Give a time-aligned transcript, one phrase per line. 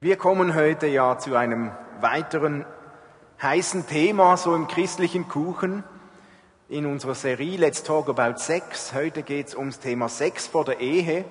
[0.00, 2.64] Wir kommen heute ja zu einem weiteren
[3.42, 5.82] heißen Thema so im christlichen Kuchen
[6.68, 8.94] in unserer Serie Let's Talk About Sex.
[8.94, 11.24] Heute geht es ums Thema Sex vor der Ehe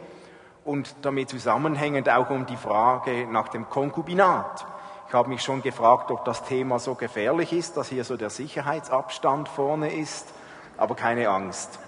[0.65, 4.65] und damit zusammenhängend auch um die Frage nach dem Konkubinat.
[5.07, 8.29] Ich habe mich schon gefragt, ob das Thema so gefährlich ist, dass hier so der
[8.29, 10.27] Sicherheitsabstand vorne ist,
[10.75, 11.79] aber keine Angst.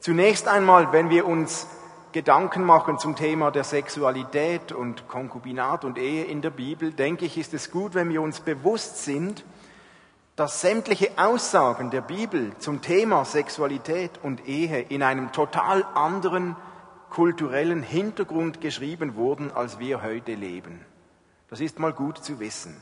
[0.00, 1.66] Zunächst einmal, wenn wir uns
[2.12, 7.38] Gedanken machen zum Thema der Sexualität und Konkubinat und Ehe in der Bibel, denke ich,
[7.38, 9.44] ist es gut, wenn wir uns bewusst sind,
[10.36, 16.56] dass sämtliche Aussagen der Bibel zum Thema Sexualität und Ehe in einem total anderen
[17.10, 20.84] kulturellen Hintergrund geschrieben wurden, als wir heute leben.
[21.50, 22.80] Das ist mal gut zu wissen.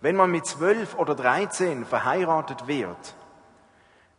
[0.00, 3.14] Wenn man mit zwölf oder dreizehn verheiratet wird,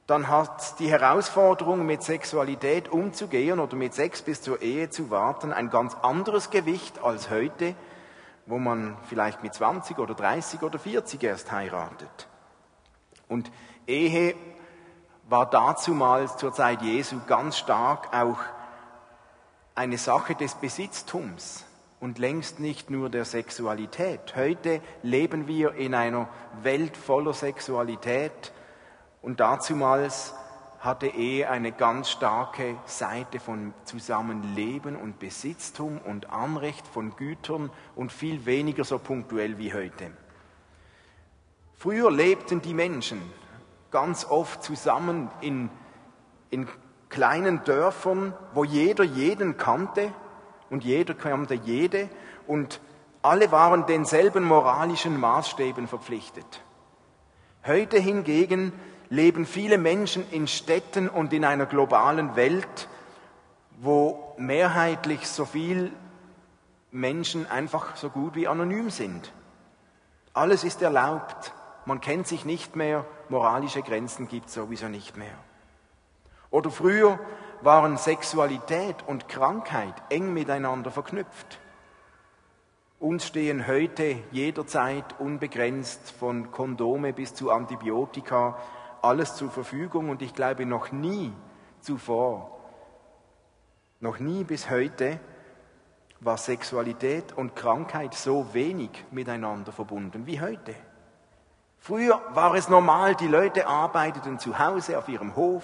[0.07, 5.51] dann hat die Herausforderung, mit Sexualität umzugehen oder mit Sex bis zur Ehe zu warten,
[5.51, 7.75] ein ganz anderes Gewicht als heute,
[8.45, 12.27] wo man vielleicht mit 20 oder 30 oder 40 erst heiratet.
[13.27, 13.51] Und
[13.87, 14.35] Ehe
[15.27, 18.37] war dazumals zur Zeit Jesu ganz stark auch
[19.73, 21.65] eine Sache des Besitztums
[21.99, 24.35] und längst nicht nur der Sexualität.
[24.35, 26.29] Heute leben wir in einer
[26.61, 28.53] Welt voller Sexualität,
[29.25, 30.35] und dazumals
[30.79, 38.11] hatte Ehe eine ganz starke Seite von Zusammenleben und Besitztum und Anrecht von Gütern und
[38.11, 40.11] viel weniger so punktuell wie heute.
[41.73, 43.19] Früher lebten die Menschen
[43.89, 45.71] ganz oft zusammen in,
[46.51, 46.67] in
[47.09, 50.13] kleinen Dörfern, wo jeder jeden kannte
[50.69, 52.09] und jeder kannte jede
[52.45, 52.79] und
[53.23, 56.61] alle waren denselben moralischen Maßstäben verpflichtet.
[57.65, 58.71] Heute hingegen
[59.09, 62.87] leben viele Menschen in Städten und in einer globalen Welt,
[63.77, 65.91] wo mehrheitlich so viel
[66.91, 69.31] Menschen einfach so gut wie anonym sind.
[70.33, 71.53] Alles ist erlaubt,
[71.85, 75.37] man kennt sich nicht mehr, moralische Grenzen gibt es sowieso nicht mehr.
[76.49, 77.19] Oder früher
[77.61, 81.59] waren Sexualität und Krankheit eng miteinander verknüpft.
[82.99, 88.57] Uns stehen heute jederzeit unbegrenzt von Kondome bis zu Antibiotika
[89.05, 91.31] alles zur Verfügung und ich glaube noch nie
[91.79, 92.59] zuvor,
[93.99, 95.19] noch nie bis heute
[96.19, 100.73] war Sexualität und Krankheit so wenig miteinander verbunden wie heute.
[101.77, 105.63] Früher war es normal, die Leute arbeiteten zu Hause auf ihrem Hof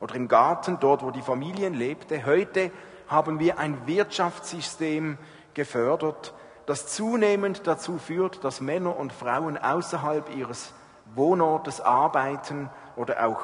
[0.00, 2.24] oder im Garten, dort wo die Familien lebte.
[2.24, 2.70] Heute
[3.06, 5.18] haben wir ein Wirtschaftssystem
[5.52, 6.32] gefördert,
[6.64, 10.72] das zunehmend dazu führt, dass Männer und Frauen außerhalb ihres
[11.16, 13.40] Wohnortes arbeiten oder auch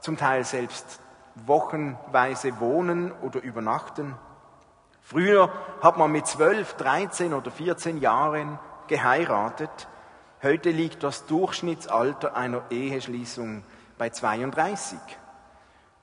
[0.00, 1.00] zum Teil selbst
[1.34, 4.14] wochenweise wohnen oder übernachten.
[5.02, 5.50] Früher
[5.82, 9.88] hat man mit 12, 13 oder 14 Jahren geheiratet.
[10.42, 13.64] Heute liegt das Durchschnittsalter einer Eheschließung
[13.98, 14.98] bei 32.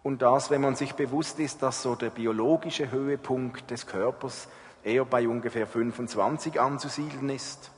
[0.03, 4.47] Und das, wenn man sich bewusst ist, dass so der biologische Höhepunkt des Körpers
[4.83, 7.71] eher bei ungefähr 25 anzusiedeln ist.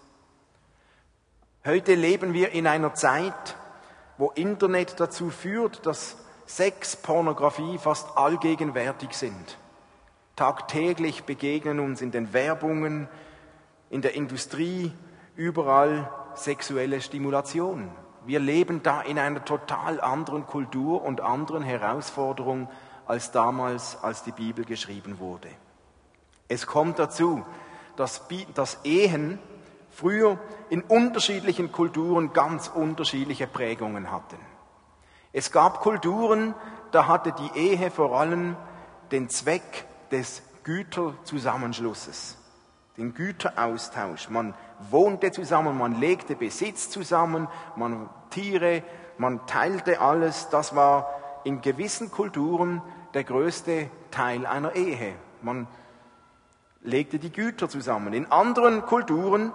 [1.65, 3.55] Heute leben wir in einer Zeit,
[4.17, 9.57] wo Internet dazu führt, dass Sex, Pornografie fast allgegenwärtig sind.
[10.35, 13.07] Tagtäglich begegnen uns in den Werbungen,
[13.89, 14.91] in der Industrie,
[15.37, 17.89] überall sexuelle Stimulation.
[18.25, 22.67] Wir leben da in einer total anderen Kultur und anderen Herausforderungen
[23.05, 25.47] als damals, als die Bibel geschrieben wurde.
[26.49, 27.45] Es kommt dazu,
[27.95, 29.39] dass, dass Ehen
[29.93, 30.39] früher
[30.69, 34.37] in unterschiedlichen Kulturen ganz unterschiedliche Prägungen hatten.
[35.31, 36.53] Es gab Kulturen,
[36.91, 38.55] da hatte die Ehe vor allem
[39.11, 42.37] den Zweck des Güterzusammenschlusses,
[42.97, 44.29] den Güteraustausch.
[44.29, 44.53] Man
[44.91, 48.83] wohnte zusammen, man legte Besitz zusammen, man Tiere,
[49.17, 50.49] man teilte alles.
[50.49, 51.09] Das war
[51.43, 52.81] in gewissen Kulturen
[53.13, 55.13] der größte Teil einer Ehe.
[55.41, 55.67] Man
[56.81, 58.13] legte die Güter zusammen.
[58.13, 59.51] In anderen Kulturen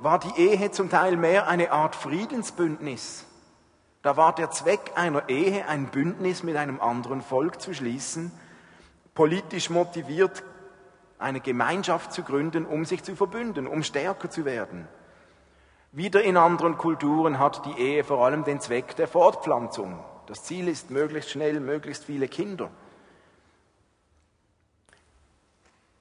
[0.00, 3.26] war die Ehe zum Teil mehr eine Art Friedensbündnis.
[4.02, 8.30] Da war der Zweck einer Ehe, ein Bündnis mit einem anderen Volk zu schließen,
[9.14, 10.42] politisch motiviert
[11.18, 14.86] eine Gemeinschaft zu gründen, um sich zu verbünden, um stärker zu werden.
[15.92, 19.98] Wieder in anderen Kulturen hat die Ehe vor allem den Zweck der Fortpflanzung.
[20.26, 22.70] Das Ziel ist möglichst schnell, möglichst viele Kinder.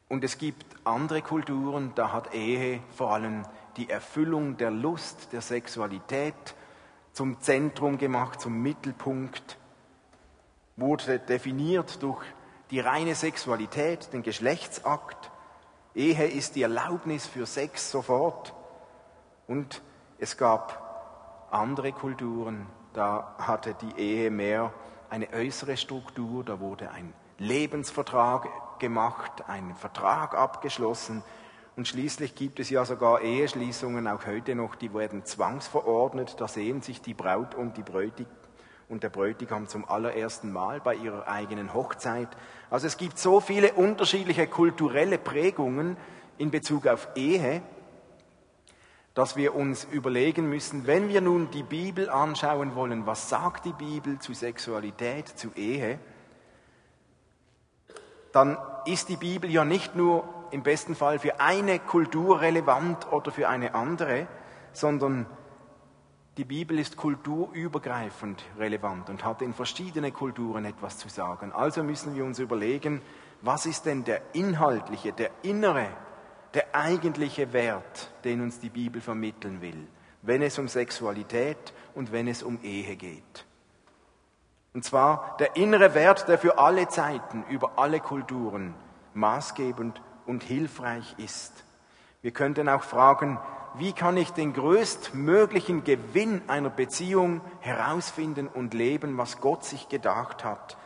[0.09, 3.43] Und es gibt andere Kulturen, da hat Ehe vor allem
[3.77, 6.55] die Erfüllung der Lust, der Sexualität
[7.11, 9.57] zum Zentrum gemacht, zum Mittelpunkt,
[10.75, 12.23] wurde definiert durch
[12.71, 15.31] die reine Sexualität, den Geschlechtsakt.
[15.93, 18.53] Ehe ist die Erlaubnis für Sex sofort.
[19.47, 19.81] Und
[20.17, 24.73] es gab andere Kulturen, da hatte die Ehe mehr
[25.09, 28.47] eine äußere Struktur, da wurde ein Lebensvertrag
[28.79, 31.23] gemacht, ein Vertrag abgeschlossen
[31.75, 36.81] und schließlich gibt es ja sogar Eheschließungen, auch heute noch, die werden zwangsverordnet, da sehen
[36.81, 38.31] sich die Braut und die Bräutigam
[38.89, 42.29] und der Bräutigam zum allerersten Mal bei ihrer eigenen Hochzeit.
[42.69, 45.97] Also es gibt so viele unterschiedliche kulturelle Prägungen
[46.37, 47.61] in Bezug auf Ehe,
[49.13, 53.73] dass wir uns überlegen müssen, wenn wir nun die Bibel anschauen wollen, was sagt die
[53.73, 55.99] Bibel zu Sexualität, zu Ehe,
[58.31, 60.23] dann ist die Bibel ja nicht nur
[60.53, 64.27] im besten Fall für eine Kultur relevant oder für eine andere,
[64.71, 65.25] sondern
[66.37, 71.51] die Bibel ist kulturübergreifend relevant und hat in verschiedene Kulturen etwas zu sagen.
[71.51, 73.01] Also müssen wir uns überlegen,
[73.41, 75.87] was ist denn der inhaltliche, der innere,
[76.53, 79.87] der eigentliche Wert, den uns die Bibel vermitteln will,
[80.21, 83.45] wenn es um Sexualität und wenn es um Ehe geht.
[84.73, 88.73] Und zwar der innere Wert, der für alle Zeiten, über alle Kulturen
[89.13, 91.63] maßgebend und hilfreich ist.
[92.21, 93.39] Wir könnten auch fragen,
[93.75, 100.43] wie kann ich den größtmöglichen Gewinn einer Beziehung herausfinden und leben, was Gott sich gedacht
[100.43, 100.77] hat?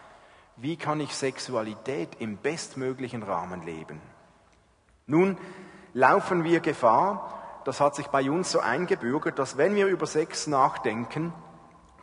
[0.55, 4.01] Wie kann ich Sexualität im bestmöglichen Rahmen leben?
[5.05, 5.37] Nun
[5.93, 10.47] laufen wir Gefahr, das hat sich bei uns so eingebürgert, dass wenn wir über Sex
[10.47, 11.33] nachdenken,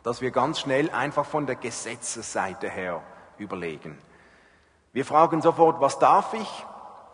[0.03, 3.01] dass wir ganz schnell einfach von der Gesetzesseite her
[3.39, 3.97] überlegen.
[4.93, 6.65] Wir fragen sofort, was darf ich,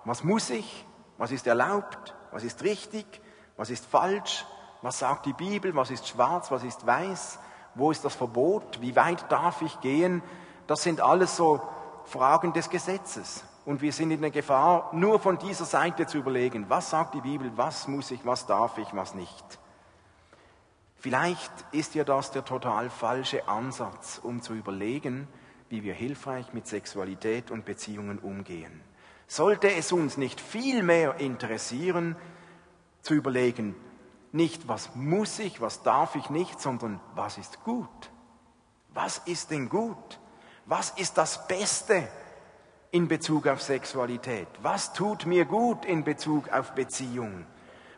[0.06, 0.86] was muss ich,
[1.18, 3.06] was ist erlaubt, was ist richtig,
[3.58, 4.46] was ist falsch?
[4.82, 5.76] Was sagt die Bibel?
[5.76, 6.52] Was ist schwarz?
[6.52, 7.40] Was ist weiß?
[7.76, 8.82] Wo ist das Verbot?
[8.82, 10.24] Wie weit darf ich gehen?
[10.68, 11.62] Das sind alles so
[12.06, 13.44] Fragen des Gesetzes.
[13.64, 17.22] Und wir sind in der Gefahr, nur von dieser Seite zu überlegen, was sagt die
[17.22, 19.60] Bibel, was muss ich, was darf ich, was nicht.
[20.96, 25.28] Vielleicht ist ja das der total falsche Ansatz, um zu überlegen,
[25.70, 28.82] wie wir hilfreich mit Sexualität und Beziehungen umgehen.
[29.32, 32.18] Sollte es uns nicht viel mehr interessieren,
[33.02, 33.78] zu überlegen,
[34.34, 38.12] nicht was muss ich, was darf ich nicht, sondern was ist gut.
[38.90, 40.20] Was ist denn gut?
[40.66, 42.10] Was ist das Beste
[42.92, 44.50] in Bezug auf Sexualität?
[44.64, 47.46] Was tut mir gut in Bezug auf Beziehung?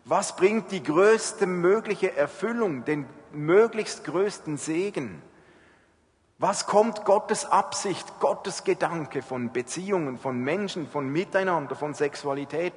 [0.06, 5.24] Was bringt die größte mögliche Erfüllung, den möglichst größten Segen?
[6.44, 12.74] Was kommt Gottes Absicht, Gottes Gedanke von Beziehungen, von Menschen, von Miteinander, von Sexualität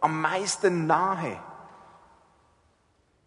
[0.00, 1.36] am meisten nahe?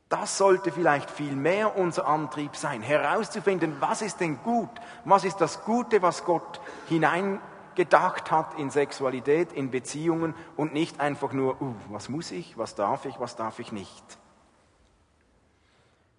[0.09, 4.71] Das sollte vielleicht viel mehr unser Antrieb sein, herauszufinden, was ist denn gut,
[5.03, 11.31] was ist das Gute, was Gott hineingedacht hat in Sexualität, in Beziehungen und nicht einfach
[11.31, 14.17] nur, uh, was muss ich, was darf ich, was darf ich nicht.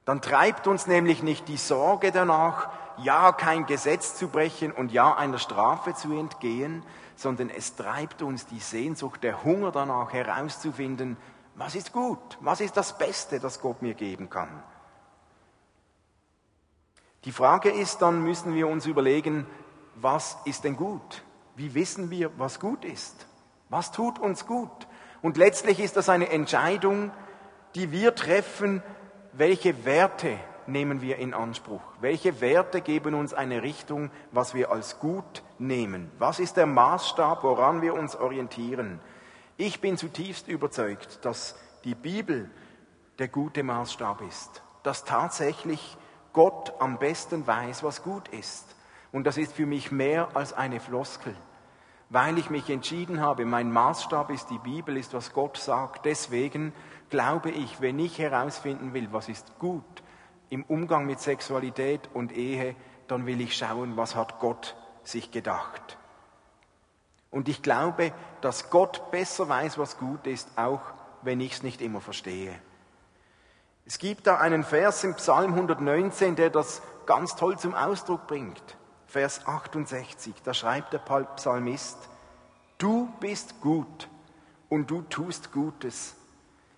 [0.04, 2.68] Dann treibt uns nämlich nicht die Sorge danach,
[2.98, 6.82] ja kein Gesetz zu brechen und ja einer Strafe zu entgehen,
[7.14, 11.16] sondern es treibt uns die Sehnsucht, der Hunger danach herauszufinden,
[11.54, 12.38] was ist gut?
[12.40, 14.62] Was ist das Beste, das Gott mir geben kann?
[17.25, 19.46] Die Frage ist, dann müssen wir uns überlegen,
[19.94, 21.25] was ist denn gut?
[21.56, 23.26] Wie wissen wir, was gut ist?
[23.70, 24.87] Was tut uns gut?
[25.22, 27.11] Und letztlich ist das eine Entscheidung,
[27.75, 28.82] die wir treffen,
[29.32, 31.82] welche Werte nehmen wir in Anspruch?
[32.00, 36.11] Welche Werte geben uns eine Richtung, was wir als gut nehmen?
[36.18, 39.00] Was ist der Maßstab, woran wir uns orientieren?
[39.56, 42.50] Ich bin zutiefst überzeugt, dass die Bibel
[43.18, 45.96] der gute Maßstab ist, dass tatsächlich
[46.32, 48.76] Gott am besten weiß, was gut ist.
[49.12, 51.35] Und das ist für mich mehr als eine Floskel,
[52.11, 56.04] weil ich mich entschieden habe, mein Maßstab ist die Bibel, ist, was Gott sagt.
[56.04, 56.75] Deswegen
[57.08, 60.02] glaube ich, wenn ich herausfinden will, was ist gut
[60.50, 62.76] im Umgang mit Sexualität und Ehe,
[63.09, 65.99] dann will ich schauen, was hat Gott sich gedacht.
[67.31, 70.81] Und ich glaube, dass Gott besser weiß, was gut ist, auch
[71.23, 72.55] wenn ich es nicht immer verstehe.
[73.85, 78.76] Es gibt da einen Vers im Psalm 119, der das ganz toll zum Ausdruck bringt.
[79.07, 81.99] Vers 68, da schreibt der Psalmist,
[82.79, 84.09] Du bist gut
[84.69, 86.17] und du tust Gutes,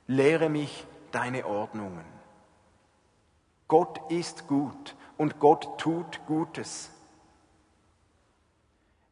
[0.06, 2.17] lehre mich deine Ordnungen.
[3.68, 6.90] Gott ist gut und Gott tut Gutes.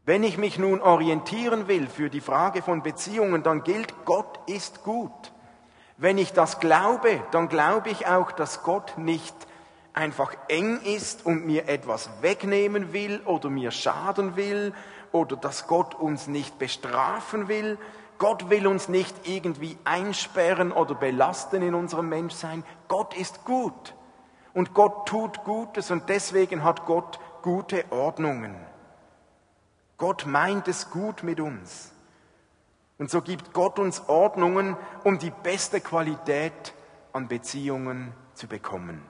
[0.07, 4.83] Wenn ich mich nun orientieren will für die Frage von Beziehungen, dann gilt, Gott ist
[4.83, 5.33] gut.
[5.99, 9.35] Wenn ich das glaube, dann glaube ich auch, dass Gott nicht
[9.93, 14.73] einfach eng ist und mir etwas wegnehmen will oder mir schaden will
[15.11, 17.79] oder dass Gott uns nicht bestrafen will.
[18.19, 22.65] Gott will uns nicht irgendwie einsperren oder belasten in unserem Menschsein.
[22.89, 23.95] Gott ist gut.
[24.57, 28.57] Und Gott tut Gutes und deswegen hat Gott gute Ordnungen.
[29.99, 31.93] Gott meint es gut mit uns.
[32.97, 36.73] Und so gibt Gott uns Ordnungen, um die beste Qualität
[37.13, 39.03] an Beziehungen zu bekommen.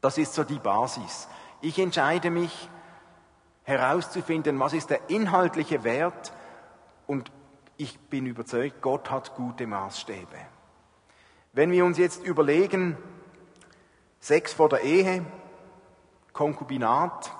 [0.00, 1.26] Das ist so die Basis.
[1.60, 2.70] Ich entscheide mich
[3.64, 6.32] herauszufinden, was ist der inhaltliche Wert
[7.08, 7.32] und
[7.78, 10.38] ich bin überzeugt, Gott hat gute Maßstäbe.
[11.52, 12.96] Wenn wir uns jetzt überlegen,
[14.20, 15.24] Sex vor der Ehe,
[16.32, 17.30] Konkubinat,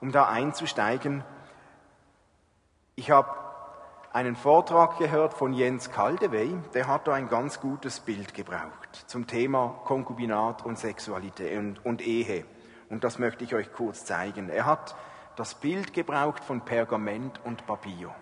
[0.00, 1.24] um da einzusteigen,
[2.94, 3.30] ich habe
[4.12, 9.26] einen Vortrag gehört von Jens Kaldewey, der hat da ein ganz gutes Bild gebraucht zum
[9.26, 12.46] Thema Konkubinat und Sexualität und, und Ehe.
[12.88, 14.48] Und das möchte ich euch kurz zeigen.
[14.48, 14.96] Er hat
[15.36, 18.14] das Bild gebraucht von Pergament und Papier.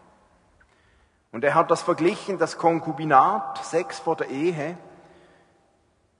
[1.30, 4.76] Und er hat das verglichen, das Konkubinat, Sex vor der Ehe,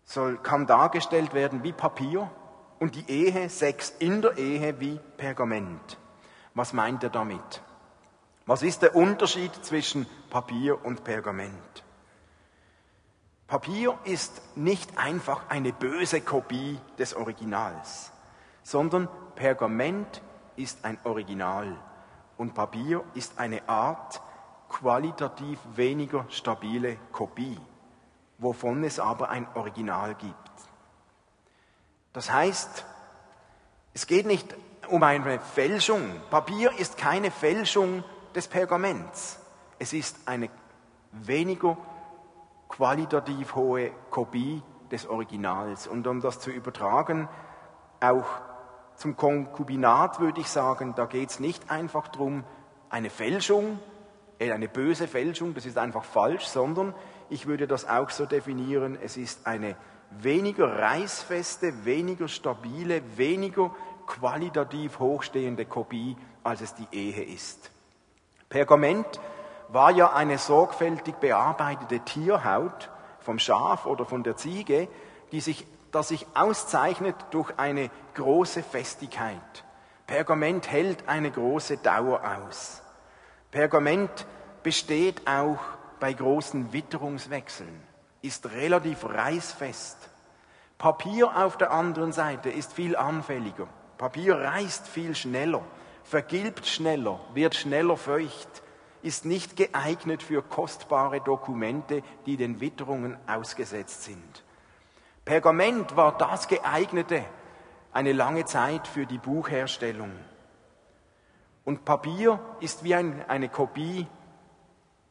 [0.05, 2.31] soll, kann dargestellt werden wie Papier
[2.79, 5.99] und die Ehe, Sex in der Ehe wie Pergament.
[6.55, 7.63] Was meint er damit?
[8.47, 11.85] Was ist der Unterschied zwischen Papier und Pergament?
[13.47, 18.13] Papier ist nicht einfach eine böse Kopie des Originals,
[18.63, 20.23] sondern Pergament
[20.57, 21.77] ist ein Original
[22.37, 24.21] und Papier ist eine Art,
[24.69, 27.59] qualitativ weniger stabile Kopie,
[28.45, 30.37] wovon es aber ein Original gibt.
[32.13, 32.85] Das heißt,
[33.95, 34.55] es geht nicht
[34.89, 36.03] um eine Fälschung.
[36.31, 39.41] Papier ist keine Fälschung des Pergaments.
[39.79, 40.51] Es ist eine
[41.11, 41.77] weniger
[42.69, 45.87] qualitativ hohe Kopie des Originals.
[45.89, 47.29] Und um das zu übertragen,
[48.01, 48.27] auch
[48.95, 52.45] zum Konkubinat würde ich sagen, da geht es nicht einfach darum,
[52.91, 53.81] eine Fälschung
[54.39, 56.95] äh, eine böse Fälschung, das ist einfach falsch, sondern
[57.31, 59.77] ich würde das auch so definieren, es ist eine
[60.11, 63.75] weniger reißfeste, weniger stabile, weniger
[64.07, 67.71] qualitativ hochstehende Kopie, als es die Ehe ist.
[68.49, 69.21] Pergament
[69.69, 72.91] war ja eine sorgfältig bearbeitete Tierhaut
[73.21, 74.89] vom Schaf oder von der Ziege,
[75.33, 79.65] die sich, das sich auszeichnet durch eine große Festigkeit.
[80.07, 82.83] Pergament hält eine große Dauer aus.
[83.51, 84.27] Pergament
[84.63, 85.59] besteht auch
[86.01, 87.83] bei großen Witterungswechseln,
[88.23, 89.97] ist relativ reißfest.
[90.79, 93.69] Papier auf der anderen Seite ist viel anfälliger.
[93.99, 95.63] Papier reißt viel schneller,
[96.03, 98.63] vergilbt schneller, wird schneller feucht,
[99.03, 104.45] ist nicht geeignet für kostbare Dokumente, die den Witterungen ausgesetzt sind.
[105.25, 107.25] Pergament war das geeignete
[107.95, 110.11] eine lange Zeit für die Buchherstellung.
[111.65, 114.07] Und Papier ist wie ein, eine Kopie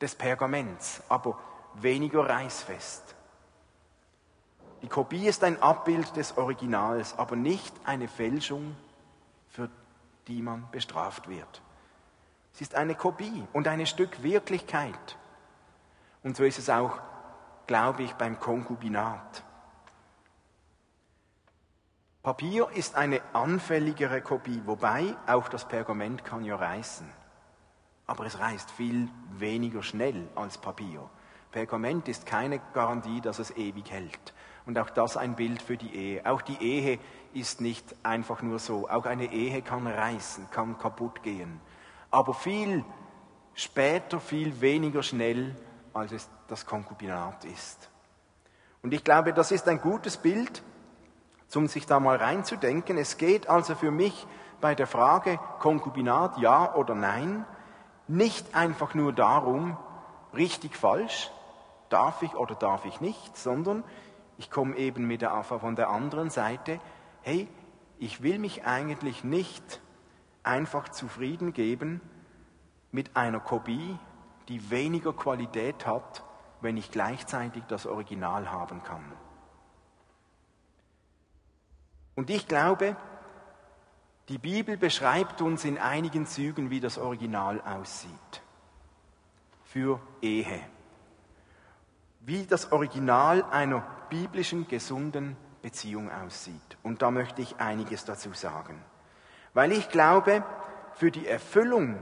[0.04, 1.40] des Pergaments, aber
[1.76, 3.16] weniger reißfest.
[4.82, 8.76] Die Kopie ist ein Abbild des Originals, aber nicht eine Fälschung,
[9.48, 9.70] für
[10.28, 11.62] die man bestraft wird.
[12.54, 15.18] Es ist eine Kopie und ein Stück Wirklichkeit.
[16.22, 17.00] Und so ist es auch,
[17.66, 19.42] glaube ich, beim Konkubinat.
[22.22, 27.23] Papier ist eine anfälligere Kopie, wobei auch das Pergament kann ja reißen.
[28.06, 31.10] Aber es reißt viel weniger schnell als Papier.
[31.52, 34.34] Pergament ist keine Garantie, dass es ewig hält.
[34.66, 36.26] Und auch das ein Bild für die Ehe.
[36.26, 37.00] Auch die Ehe
[37.34, 38.90] ist nicht einfach nur so.
[38.90, 41.60] Auch eine Ehe kann reißen, kann kaputt gehen.
[42.12, 42.84] Aber viel
[43.54, 45.56] später, viel weniger schnell,
[45.94, 47.90] als es das Konkubinat ist.
[48.82, 50.64] Und ich glaube, das ist ein gutes Bild
[51.56, 52.98] um sich da mal reinzudenken.
[52.98, 54.26] Es geht also für mich
[54.62, 57.46] bei der Frage Konkubinat ja oder nein
[58.08, 59.78] nicht einfach nur darum,
[60.34, 61.32] richtig, falsch,
[61.90, 63.84] darf ich oder darf ich nicht, sondern
[64.38, 66.80] ich komme eben mit der von der anderen Seite,
[67.22, 67.48] hey,
[68.00, 69.80] ich will mich eigentlich nicht
[70.42, 72.02] einfach zufrieden geben
[72.92, 73.98] mit einer Kopie,
[74.50, 76.24] die weniger Qualität hat,
[76.62, 79.04] wenn ich gleichzeitig das Original haben kann.
[82.16, 82.96] Und ich glaube,
[84.30, 88.42] die Bibel beschreibt uns in einigen Zügen, wie das Original aussieht.
[89.66, 90.60] Für Ehe.
[92.22, 96.78] Wie das Original einer biblischen, gesunden Beziehung aussieht.
[96.84, 98.82] Und da möchte ich einiges dazu sagen.
[99.54, 100.44] Weil ich glaube,
[100.94, 102.02] für die Erfüllung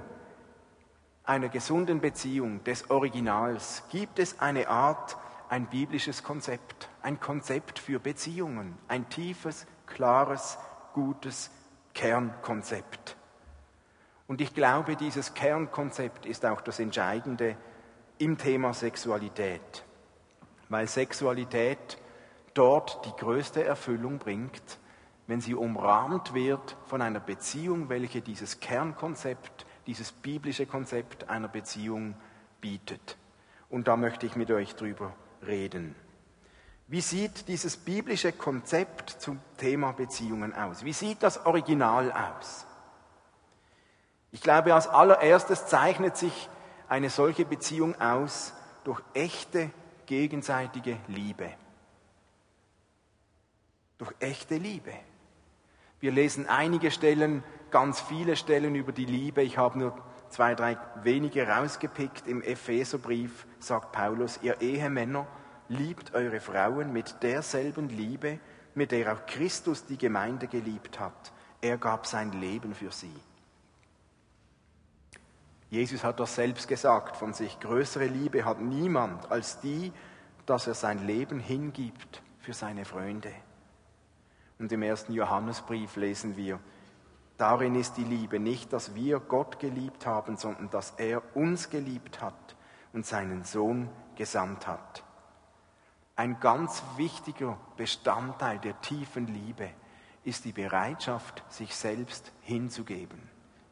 [1.23, 5.17] einer gesunden Beziehung des Originals gibt es eine Art,
[5.49, 10.57] ein biblisches Konzept, ein Konzept für Beziehungen, ein tiefes, klares,
[10.93, 11.51] gutes
[11.93, 13.15] Kernkonzept.
[14.27, 17.57] Und ich glaube, dieses Kernkonzept ist auch das Entscheidende
[18.17, 19.83] im Thema Sexualität,
[20.69, 21.97] weil Sexualität
[22.53, 24.79] dort die größte Erfüllung bringt,
[25.27, 32.15] wenn sie umrahmt wird von einer Beziehung, welche dieses Kernkonzept, dieses biblische Konzept einer Beziehung
[32.59, 33.17] bietet.
[33.69, 35.13] Und da möchte ich mit euch drüber
[35.45, 35.95] reden.
[36.91, 40.83] Wie sieht dieses biblische Konzept zum Thema Beziehungen aus?
[40.83, 42.65] Wie sieht das Original aus?
[44.33, 46.49] Ich glaube, als allererstes zeichnet sich
[46.89, 48.51] eine solche Beziehung aus
[48.83, 49.69] durch echte
[50.05, 51.53] gegenseitige Liebe.
[53.97, 54.91] Durch echte Liebe.
[56.01, 59.43] Wir lesen einige Stellen, ganz viele Stellen über die Liebe.
[59.43, 62.27] Ich habe nur zwei, drei wenige rausgepickt.
[62.27, 65.25] Im Epheserbrief sagt Paulus, ihr Ehemänner,
[65.71, 68.39] liebt eure Frauen mit derselben Liebe,
[68.75, 71.31] mit der auch Christus die Gemeinde geliebt hat.
[71.61, 73.13] Er gab sein Leben für sie.
[75.69, 77.59] Jesus hat das selbst gesagt von sich.
[77.59, 79.93] Größere Liebe hat niemand als die,
[80.45, 83.31] dass er sein Leben hingibt für seine Freunde.
[84.59, 86.59] Und im ersten Johannesbrief lesen wir,
[87.37, 92.21] darin ist die Liebe nicht, dass wir Gott geliebt haben, sondern dass er uns geliebt
[92.21, 92.55] hat
[92.91, 95.03] und seinen Sohn gesandt hat.
[96.15, 99.69] Ein ganz wichtiger Bestandteil der tiefen Liebe
[100.23, 103.31] ist die Bereitschaft, sich selbst hinzugeben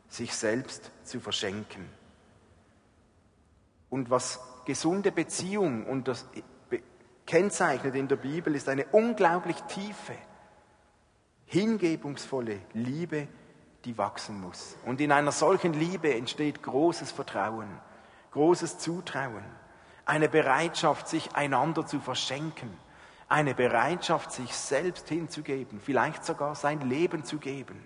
[0.09, 1.87] sich selbst zu verschenken.
[3.89, 6.27] Und was gesunde Beziehung und das
[7.25, 10.15] kennzeichnet in der Bibel, ist eine unglaublich tiefe,
[11.45, 13.27] hingebungsvolle Liebe,
[13.85, 14.75] die wachsen muss.
[14.85, 17.69] Und in einer solchen Liebe entsteht großes Vertrauen,
[18.31, 19.45] großes Zutrauen,
[20.09, 22.75] eine Bereitschaft, sich einander zu verschenken,
[23.27, 27.79] eine Bereitschaft, sich selbst hinzugeben, vielleicht sogar sein Leben zu geben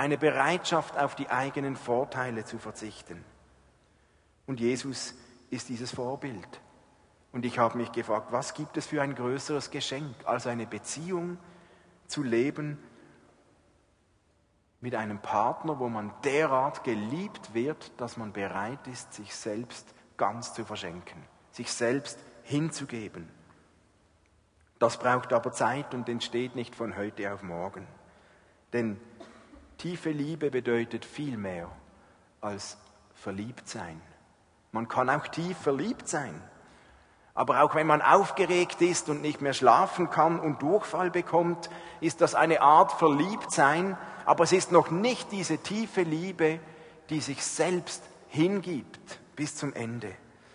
[0.00, 3.22] eine Bereitschaft, auf die eigenen Vorteile zu verzichten.
[4.46, 5.14] Und Jesus
[5.50, 6.48] ist dieses Vorbild.
[7.32, 11.36] Und ich habe mich gefragt, was gibt es für ein größeres Geschenk, als eine Beziehung
[12.06, 12.78] zu leben
[14.80, 19.86] mit einem Partner, wo man derart geliebt wird, dass man bereit ist, sich selbst
[20.20, 23.26] ganz zu verschenken, sich selbst hinzugeben.
[24.78, 27.86] Das braucht aber Zeit und entsteht nicht von heute auf morgen.
[28.74, 29.00] Denn
[29.78, 31.70] Tiefe Liebe bedeutet viel mehr
[32.42, 32.76] als
[33.14, 33.98] verliebt sein.
[34.72, 36.38] Man kann auch tief verliebt sein.
[37.32, 41.70] Aber auch wenn man aufgeregt ist und nicht mehr schlafen kann und Durchfall bekommt,
[42.02, 43.96] ist das eine Art Verliebtsein.
[44.26, 46.60] Aber es ist noch nicht diese tiefe Liebe,
[47.08, 50.14] die sich selbst hingibt bis zum Ende.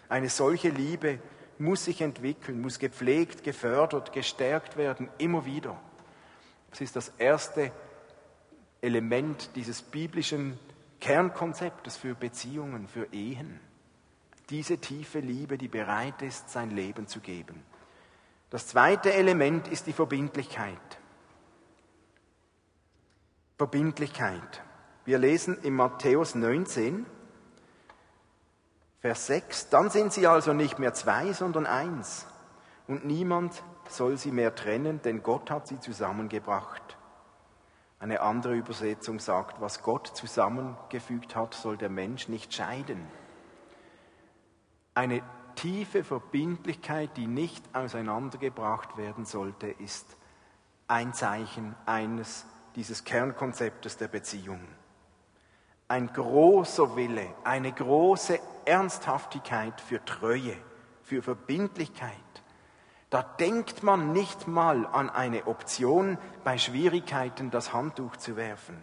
[0.09, 1.17] Eine solche Liebe
[1.57, 5.81] muss sich entwickeln, muss gepflegt, gefördert, gestärkt werden, immer wieder.
[6.69, 7.71] Das ist das erste
[8.81, 10.59] Element dieses biblischen
[10.99, 13.59] Kernkonzeptes für Beziehungen, für Ehen.
[14.51, 17.63] Diese tiefe Liebe, die bereit ist, sein Leben zu geben.
[18.51, 20.99] Das zweite Element ist die Verbindlichkeit.
[23.57, 24.61] Verbindlichkeit.
[25.05, 27.07] Wir lesen in Matthäus 19,
[29.05, 32.25] Vers 6, dann sind sie also nicht mehr zwei, sondern eins.
[32.87, 36.97] Und niemand soll sie mehr trennen, denn Gott hat sie zusammengebracht.
[37.99, 43.07] Eine andere Übersetzung sagt, was Gott zusammengefügt hat, soll der Mensch nicht scheiden.
[44.95, 45.21] Eine
[45.53, 50.17] tiefe Verbindlichkeit, die nicht auseinandergebracht werden sollte, ist
[50.87, 54.61] ein Zeichen eines dieses Kernkonzeptes der Beziehung.
[55.87, 60.57] Ein großer Wille, eine große Ernsthaftigkeit für Treue,
[61.03, 62.11] für Verbindlichkeit,
[63.15, 68.81] da denkt man nicht mal an eine Option, bei Schwierigkeiten das Handtuch zu werfen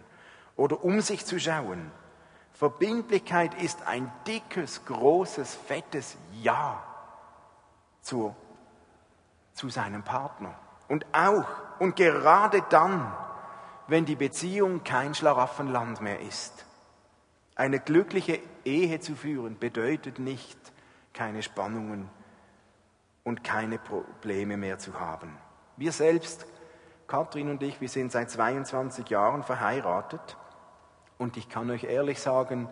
[0.55, 1.91] oder um sich zu schauen.
[2.53, 6.83] Verbindlichkeit ist ein dickes, großes, fettes Ja
[8.01, 8.35] zu,
[9.53, 10.55] zu seinem Partner.
[10.87, 11.45] Und auch
[11.79, 13.13] und gerade dann,
[13.87, 16.65] wenn die Beziehung kein Schlaraffenland mehr ist.
[17.55, 20.57] Eine glückliche Ehe zu führen bedeutet nicht
[21.13, 22.09] keine Spannungen
[23.23, 25.37] und keine Probleme mehr zu haben.
[25.77, 26.45] Wir selbst,
[27.07, 30.37] Kathrin und ich, wir sind seit 22 Jahren verheiratet
[31.17, 32.69] und ich kann euch ehrlich sagen,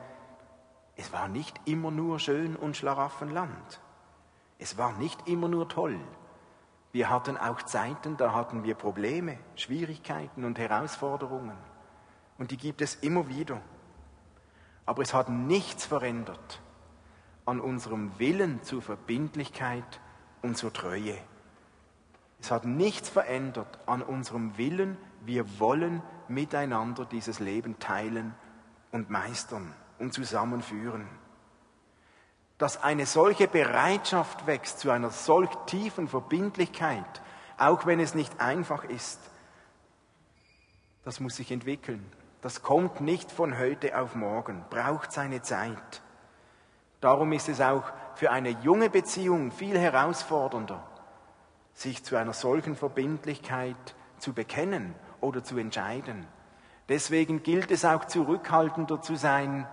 [0.96, 3.82] es war nicht immer nur schön und Schlaraffenland.
[4.58, 6.00] Es war nicht immer nur toll.
[6.92, 11.58] Wir hatten auch Zeiten, da hatten wir Probleme, Schwierigkeiten und Herausforderungen.
[12.38, 13.62] Und die gibt es immer wieder.
[14.92, 16.60] Aber es hat nichts verändert
[17.46, 20.02] an unserem Willen zur Verbindlichkeit
[20.42, 21.18] und zur Treue.
[22.42, 24.98] Es hat nichts verändert an unserem Willen.
[25.22, 28.36] Wir wollen miteinander dieses Leben teilen
[28.92, 31.08] und meistern und zusammenführen.
[32.58, 37.22] dass eine solche Bereitschaft wächst zu einer solch tiefen Verbindlichkeit,
[37.58, 39.22] auch wenn es nicht einfach ist,
[41.06, 42.06] das muss sich entwickeln.
[42.42, 46.02] Das kommt nicht von heute auf morgen, braucht seine Zeit.
[47.00, 47.84] Darum ist es auch
[48.16, 50.84] für eine junge Beziehung viel herausfordernder,
[51.74, 56.28] sich zu einer solchen Verbindlichkeit zu bekennen oder zu entscheiden.
[56.90, 59.68] Deswegen gilt es auch zurückhaltender zu sein,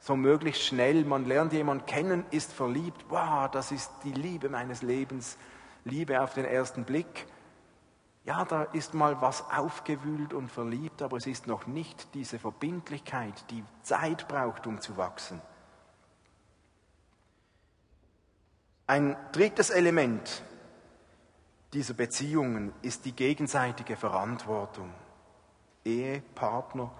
[0.00, 1.04] so möglichst schnell.
[1.04, 3.06] Man lernt jemanden kennen, ist verliebt.
[3.08, 5.38] Wow, das ist die Liebe meines Lebens.
[5.84, 7.26] Liebe auf den ersten Blick.
[8.26, 13.44] Ja, da ist mal was aufgewühlt und verliebt, aber es ist noch nicht diese Verbindlichkeit,
[13.50, 15.40] die Zeit braucht, um zu wachsen.
[18.88, 20.42] Ein drittes Element
[21.72, 24.92] dieser Beziehungen ist die gegenseitige Verantwortung.
[25.84, 26.90] Ehepartner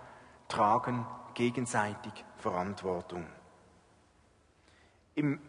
[0.46, 3.26] tragen gegenseitig Verantwortung.
[5.16, 5.40] Im,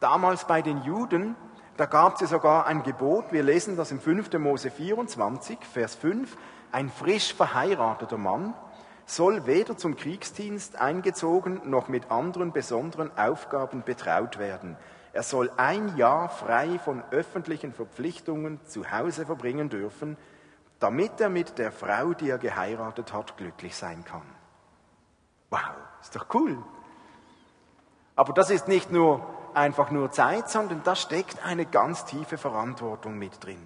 [0.00, 1.36] damals bei den Juden,
[1.76, 4.32] da gab es ja sogar ein Gebot, wir lesen das im 5.
[4.38, 6.36] Mose 24, Vers 5,
[6.72, 8.54] ein frisch verheirateter Mann
[9.06, 14.76] soll weder zum Kriegsdienst eingezogen noch mit anderen besonderen Aufgaben betraut werden.
[15.12, 20.16] Er soll ein Jahr frei von öffentlichen Verpflichtungen zu Hause verbringen dürfen,
[20.80, 24.26] damit er mit der Frau, die er geheiratet hat, glücklich sein kann.
[25.50, 25.60] Wow,
[26.00, 26.58] ist doch cool.
[28.16, 33.18] Aber das ist nicht nur einfach nur Zeit, sondern da steckt eine ganz tiefe Verantwortung
[33.18, 33.60] mit drin.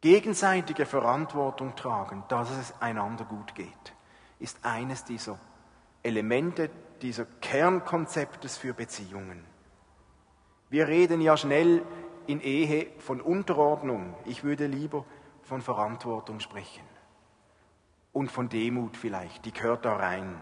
[0.00, 3.94] Gegenseitige Verantwortung tragen, dass es einander gut geht,
[4.38, 5.38] ist eines dieser
[6.02, 6.70] Elemente
[7.00, 9.44] dieser Kernkonzeptes für Beziehungen.
[10.68, 11.82] Wir reden ja schnell
[12.26, 14.14] in Ehe von Unterordnung.
[14.24, 15.04] Ich würde lieber
[15.42, 16.84] von Verantwortung sprechen.
[18.12, 20.40] Und von Demut vielleicht, die gehört da rein.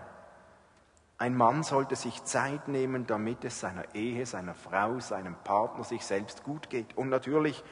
[1.23, 6.05] Ein Mann sollte sich Zeit nehmen, damit es seiner Ehe, seiner Frau, seinem Partner, sich
[6.05, 6.97] selbst gut geht.
[6.97, 7.63] Und natürlich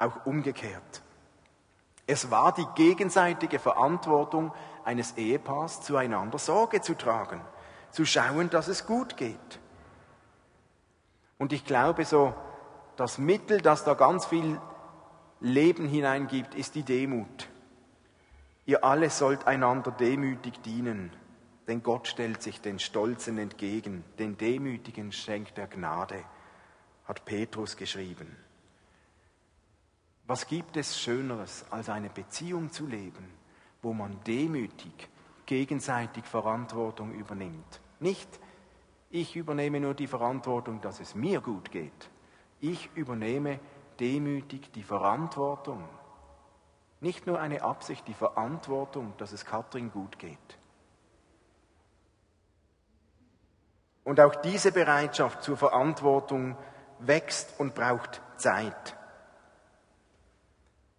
[0.00, 1.02] auch umgekehrt.
[2.08, 4.52] Es war die gegenseitige Verantwortung
[4.84, 7.40] eines Ehepaars, zueinander Sorge zu tragen
[7.92, 9.60] zu schauen, dass es gut geht.
[11.38, 12.34] Und ich glaube, so
[12.96, 14.60] das Mittel, das da ganz viel
[15.38, 17.48] Leben hineingibt, ist die Demut.
[18.64, 21.12] Ihr alle sollt einander demütig dienen,
[21.66, 26.24] denn Gott stellt sich den Stolzen entgegen, den Demütigen schenkt er Gnade,
[27.06, 28.36] hat Petrus geschrieben.
[30.26, 33.32] Was gibt es Schöneres, als eine Beziehung zu leben,
[33.82, 35.08] wo man demütig
[35.46, 37.80] gegenseitig Verantwortung übernimmt?
[38.00, 38.28] Nicht,
[39.10, 42.10] ich übernehme nur die Verantwortung, dass es mir gut geht.
[42.60, 43.60] Ich übernehme
[44.00, 45.84] demütig die Verantwortung.
[47.00, 50.58] Nicht nur eine Absicht, die Verantwortung, dass es Katrin gut geht.
[54.06, 56.56] Und auch diese Bereitschaft zur Verantwortung
[57.00, 58.96] wächst und braucht Zeit.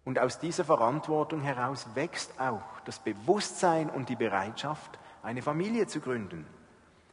[0.04, 6.00] Und aus dieser Verantwortung heraus wächst auch das Bewusstsein und die Bereitschaft, eine Familie zu
[6.00, 6.46] gründen.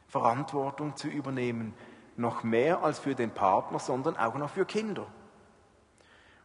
[0.06, 1.72] Verantwortung zu übernehmen,
[2.18, 5.06] noch mehr als für den Partner, sondern auch noch für Kinder.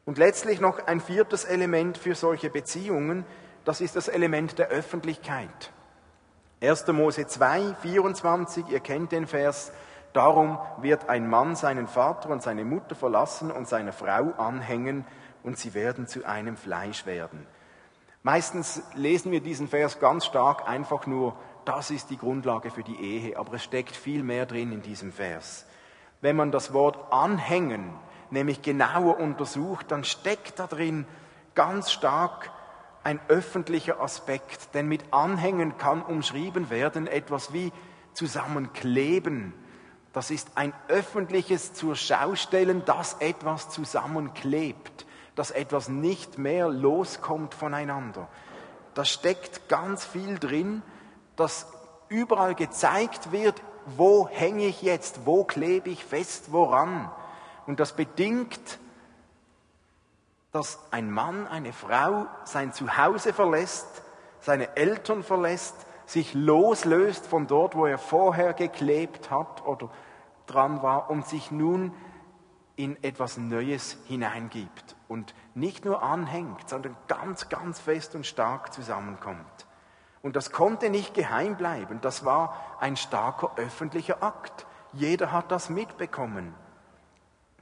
[0.06, 3.26] Und letztlich noch ein viertes Element für solche Beziehungen,
[3.66, 5.74] das ist das Element der Öffentlichkeit.
[6.62, 6.88] 1.
[6.90, 9.72] Mose 2, 24, ihr kennt den Vers,
[10.14, 15.06] darum wird ein Mann seinen Vater und seine Mutter verlassen und seine Frau anhängen
[15.42, 17.48] und sie werden zu einem Fleisch werden.
[18.22, 23.00] Meistens lesen wir diesen Vers ganz stark einfach nur das ist die Grundlage für die
[23.00, 25.66] Ehe, aber es steckt viel mehr drin in diesem Vers.
[26.22, 27.94] Wenn man das Wort anhängen
[28.30, 31.06] nämlich genauer untersucht, dann steckt da drin
[31.54, 32.52] ganz stark
[33.04, 37.72] ein öffentlicher Aspekt, denn mit Anhängen kann umschrieben werden etwas wie
[38.14, 39.54] zusammenkleben.
[40.14, 48.28] Das ist ein öffentliches zur Schaustellen, dass etwas zusammenklebt, dass etwas nicht mehr loskommt voneinander.
[48.94, 50.84] Da steckt ganz viel drin,
[51.38, 51.68] dass
[52.10, 57.10] überall gezeigt wird, wo hänge ich jetzt, wo klebe ich fest, woran.
[57.66, 58.80] Und das bedingt,
[60.52, 64.04] dass ein Mann, eine Frau sein Zuhause verlässt,
[64.42, 69.90] seine Eltern verlässt, sich loslöst von dort, wo er vorher geklebt hat oder
[70.46, 71.94] dran war und sich nun
[72.76, 79.68] in etwas Neues hineingibt und nicht nur anhängt, sondern ganz, ganz fest und stark zusammenkommt.
[80.22, 82.00] Und das konnte nicht geheim bleiben.
[82.02, 84.66] Das war ein starker öffentlicher Akt.
[84.94, 86.54] Jeder hat das mitbekommen.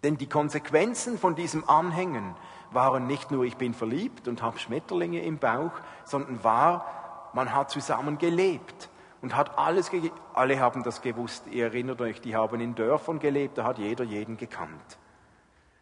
[0.04, 2.36] Denn die Konsequenzen von diesem Anhängen
[2.72, 5.72] waren nicht nur, ich bin verliebt und habe Schmetterlinge im Bauch,
[6.06, 8.90] sondern war, man hat zusammen gelebt.
[9.22, 10.16] und hat alles gegeben.
[10.34, 11.46] Alle haben das gewusst.
[11.52, 14.98] Ihr erinnert euch, die haben in Dörfern gelebt, da hat jeder jeden gekannt.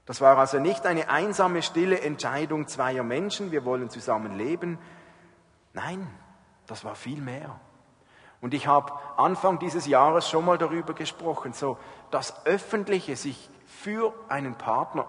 [0.05, 4.77] Das war also nicht eine einsame, stille Entscheidung zweier Menschen, wir wollen zusammen leben.
[5.73, 6.07] Nein,
[6.65, 7.59] das war viel mehr.
[8.39, 11.77] Und ich habe Anfang dieses Jahres schon mal darüber gesprochen, so
[12.11, 15.07] das Öffentliche sich für einen Partner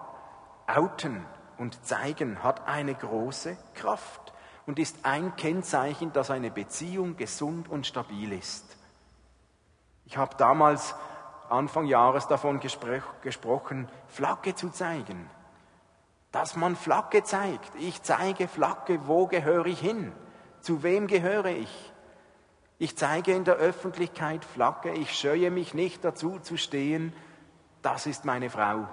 [0.67, 1.25] outen
[1.59, 4.33] und zeigen hat eine große Kraft
[4.65, 8.77] und ist ein Kennzeichen, dass eine Beziehung gesund und stabil ist.
[10.05, 10.95] Ich habe damals
[11.49, 15.29] Anfang Jahres davon gesprochen, Flagge zu zeigen.
[16.31, 17.71] Dass man Flagge zeigt.
[17.79, 20.11] Ich zeige Flagge, wo gehöre ich hin?
[20.61, 21.93] Zu wem gehöre ich?
[22.77, 27.13] Ich zeige in der Öffentlichkeit Flagge, ich scheue mich nicht dazu zu stehen,
[27.81, 28.87] das ist meine Frau.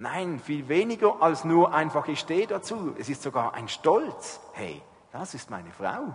[0.00, 2.94] Nein, viel weniger als nur einfach, ich stehe dazu.
[2.98, 4.40] Es ist sogar ein Stolz.
[4.54, 4.80] Hey,
[5.12, 6.14] das ist meine Frau.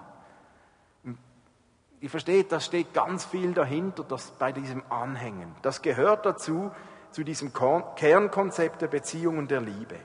[2.01, 5.53] Ihr versteht, da steht ganz viel dahinter, das bei diesem Anhängen.
[5.61, 6.71] Das gehört dazu,
[7.11, 9.99] zu diesem Kernkonzept der Beziehung und der Liebe.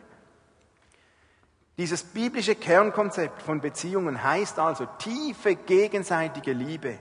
[1.79, 6.99] Dieses biblische Kernkonzept von Beziehungen heißt also tiefe gegenseitige Liebe,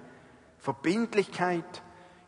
[0.60, 1.84] Verbindlichkeit,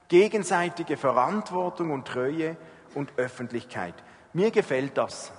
[0.09, 2.57] gegenseitige Verantwortung und Treue
[2.95, 3.95] und Öffentlichkeit.
[4.33, 5.31] Mir gefällt das.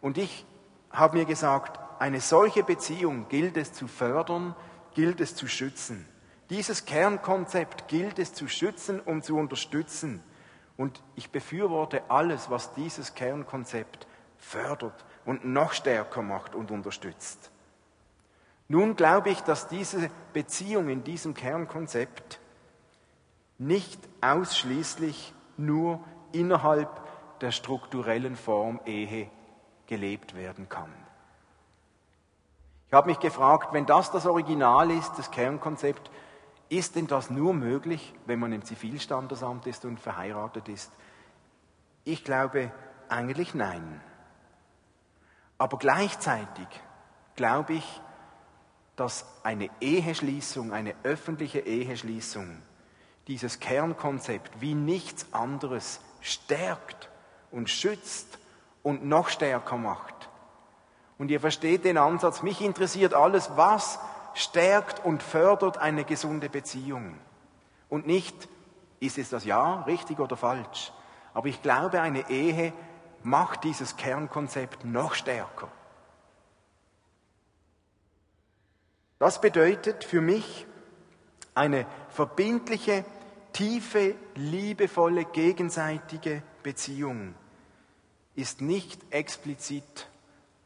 [0.00, 0.46] Und ich
[0.90, 4.54] habe mir gesagt, eine solche Beziehung gilt es zu fördern,
[4.94, 6.06] gilt es zu schützen.
[6.48, 10.22] Dieses Kernkonzept gilt es zu schützen und zu unterstützen.
[10.76, 14.06] Und ich befürworte alles, was dieses Kernkonzept
[14.38, 17.50] fördert und noch stärker macht und unterstützt.
[18.66, 22.40] Nun glaube ich, dass diese Beziehung in diesem Kernkonzept
[23.58, 26.88] nicht ausschließlich nur innerhalb
[27.40, 29.30] der strukturellen Form Ehe
[29.86, 30.92] gelebt werden kann.
[32.86, 36.10] Ich habe mich gefragt, wenn das das Original ist, das Kernkonzept,
[36.68, 40.92] ist denn das nur möglich, wenn man im Zivilstandesamt ist und verheiratet ist?
[42.04, 42.72] Ich glaube
[43.08, 44.00] eigentlich nein.
[45.58, 46.66] Aber gleichzeitig
[47.36, 48.00] glaube ich,
[48.96, 52.62] dass eine Eheschließung, eine öffentliche Eheschließung,
[53.26, 57.09] dieses Kernkonzept wie nichts anderes stärkt
[57.50, 58.38] und schützt
[58.82, 60.28] und noch stärker macht.
[61.18, 63.98] Und ihr versteht den Ansatz, mich interessiert alles, was
[64.34, 67.18] stärkt und fördert eine gesunde Beziehung.
[67.88, 68.48] Und nicht,
[69.00, 70.92] ist es das Ja, richtig oder falsch.
[71.34, 72.72] Aber ich glaube, eine Ehe
[73.22, 75.68] macht dieses Kernkonzept noch stärker.
[79.18, 80.66] Das bedeutet für mich
[81.54, 83.04] eine verbindliche,
[83.52, 87.34] tiefe, liebevolle, gegenseitige Beziehung
[88.34, 90.08] ist nicht explizit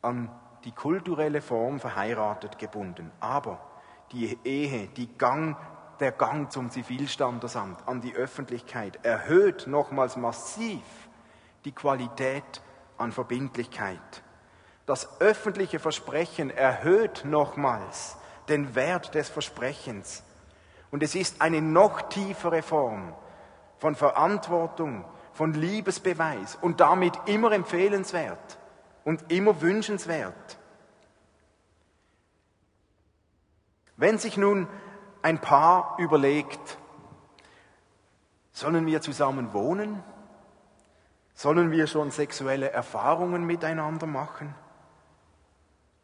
[0.02, 0.30] an
[0.64, 3.10] die kulturelle Form verheiratet gebunden.
[3.20, 3.60] Aber
[4.12, 5.56] die Ehe, die Gang,
[6.00, 10.82] der Gang zum Zivilstandesamt, an die Öffentlichkeit erhöht nochmals massiv
[11.64, 12.62] die Qualität
[12.98, 14.22] an Verbindlichkeit.
[14.86, 18.16] Das öffentliche Versprechen erhöht nochmals
[18.48, 20.22] den Wert des Versprechens.
[20.90, 23.14] Und es ist eine noch tiefere Form
[23.78, 25.04] von Verantwortung,
[25.34, 28.58] von Liebesbeweis und damit immer empfehlenswert
[29.04, 30.58] und immer wünschenswert.
[33.96, 34.68] Wenn sich nun
[35.22, 36.78] ein Paar überlegt,
[38.52, 40.02] sollen wir zusammen wohnen?
[41.34, 44.54] Sollen wir schon sexuelle Erfahrungen miteinander machen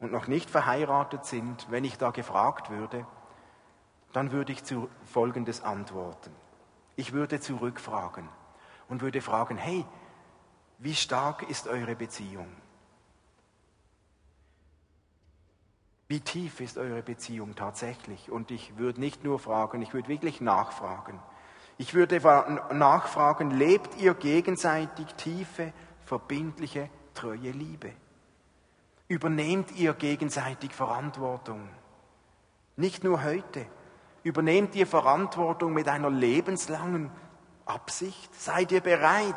[0.01, 3.07] und noch nicht verheiratet sind, wenn ich da gefragt würde,
[4.13, 6.35] dann würde ich zu Folgendes antworten.
[6.97, 8.29] Ich würde zurückfragen
[8.91, 9.87] und würde fragen, hey,
[10.79, 12.49] wie stark ist eure Beziehung?
[16.09, 18.31] Wie tief ist eure Beziehung tatsächlich?
[18.31, 21.21] Und ich würde nicht nur fragen, ich würde wirklich nachfragen.
[21.79, 22.21] Ich würde
[22.75, 25.73] nachfragen, lebt ihr gegenseitig tiefe,
[26.05, 27.93] verbindliche, treue Liebe?
[29.07, 31.69] Übernehmt ihr gegenseitig Verantwortung?
[32.77, 33.67] Nicht nur heute.
[34.25, 37.11] Übernehmt ihr Verantwortung mit einer lebenslangen
[37.71, 38.35] Absicht?
[38.39, 39.35] Seid ihr bereit,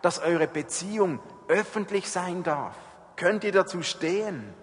[0.00, 2.76] dass eure Beziehung öffentlich sein darf?
[3.16, 4.54] Könnt ihr dazu stehen?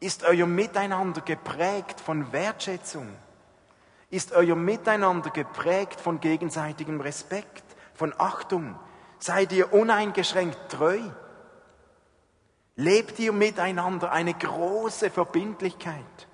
[0.00, 3.08] Ist euer Miteinander geprägt von Wertschätzung?
[4.10, 8.78] Ist euer Miteinander geprägt von gegenseitigem Respekt, von Achtung?
[9.18, 11.00] Seid ihr uneingeschränkt treu?
[12.76, 16.25] Lebt ihr miteinander eine große Verbindlichkeit?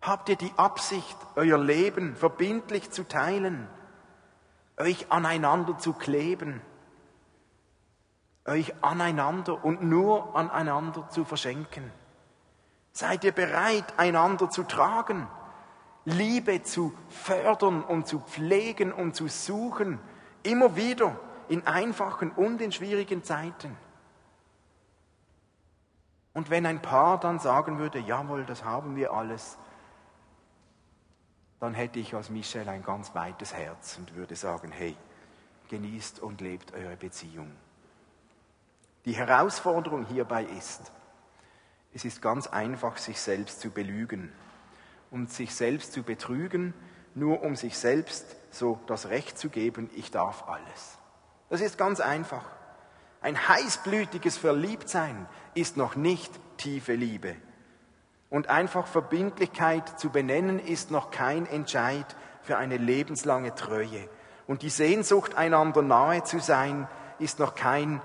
[0.00, 3.68] Habt ihr die Absicht, euer Leben verbindlich zu teilen,
[4.76, 6.62] euch aneinander zu kleben?
[8.48, 11.92] euch aneinander und nur aneinander zu verschenken?
[12.92, 15.28] Seid ihr bereit, einander zu tragen?
[16.04, 20.00] Liebe zu fördern und zu pflegen und zu suchen,
[20.42, 21.16] immer wieder
[21.48, 23.76] in einfachen und in schwierigen Zeiten.
[26.32, 29.58] Und wenn ein Paar dann sagen würde, jawohl, das haben wir alles,
[31.60, 34.96] dann hätte ich als Michel ein ganz weites Herz und würde sagen, hey,
[35.68, 37.50] genießt und lebt eure Beziehung.
[39.04, 40.92] Die Herausforderung hierbei ist,
[41.94, 44.32] es ist ganz einfach, sich selbst zu belügen
[45.10, 46.74] und sich selbst zu betrügen,
[47.14, 50.98] nur um sich selbst so das Recht zu geben, ich darf alles.
[51.48, 52.44] Das ist ganz einfach.
[53.20, 57.36] Ein heißblütiges Verliebtsein ist noch nicht tiefe Liebe.
[58.30, 64.08] Und einfach Verbindlichkeit zu benennen ist noch kein Entscheid für eine lebenslange Treue.
[64.46, 66.88] Und die Sehnsucht, einander nahe zu sein,
[67.18, 68.00] ist noch kein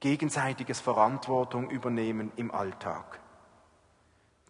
[0.00, 3.20] gegenseitiges Verantwortung übernehmen im Alltag.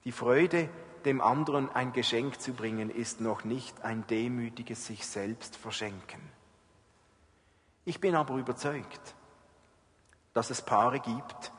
[0.05, 0.69] Die Freude,
[1.05, 6.21] dem anderen ein Geschenk zu bringen, ist noch nicht ein demütiges sich selbst verschenken.
[7.85, 9.15] Ich bin aber überzeugt,
[10.35, 11.53] dass es Paare gibt,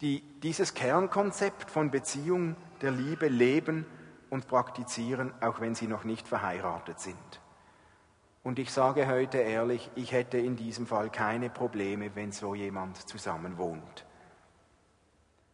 [0.00, 3.86] die dieses Kernkonzept von Beziehung der Liebe leben
[4.30, 7.40] und praktizieren, auch wenn sie noch nicht verheiratet sind.
[8.42, 13.08] Und ich sage heute ehrlich, ich hätte in diesem Fall keine Probleme, wenn so jemand
[13.08, 14.04] zusammen wohnt.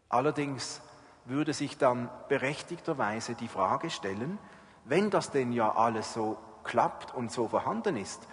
[0.09, 0.83] Allerdings
[1.25, 4.39] würde sich dann berechtigterweise die Frage stellen,
[4.85, 8.27] wenn das denn ja alles so klappt und so vorhanden ist,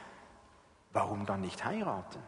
[0.92, 2.22] warum dann nicht heiraten?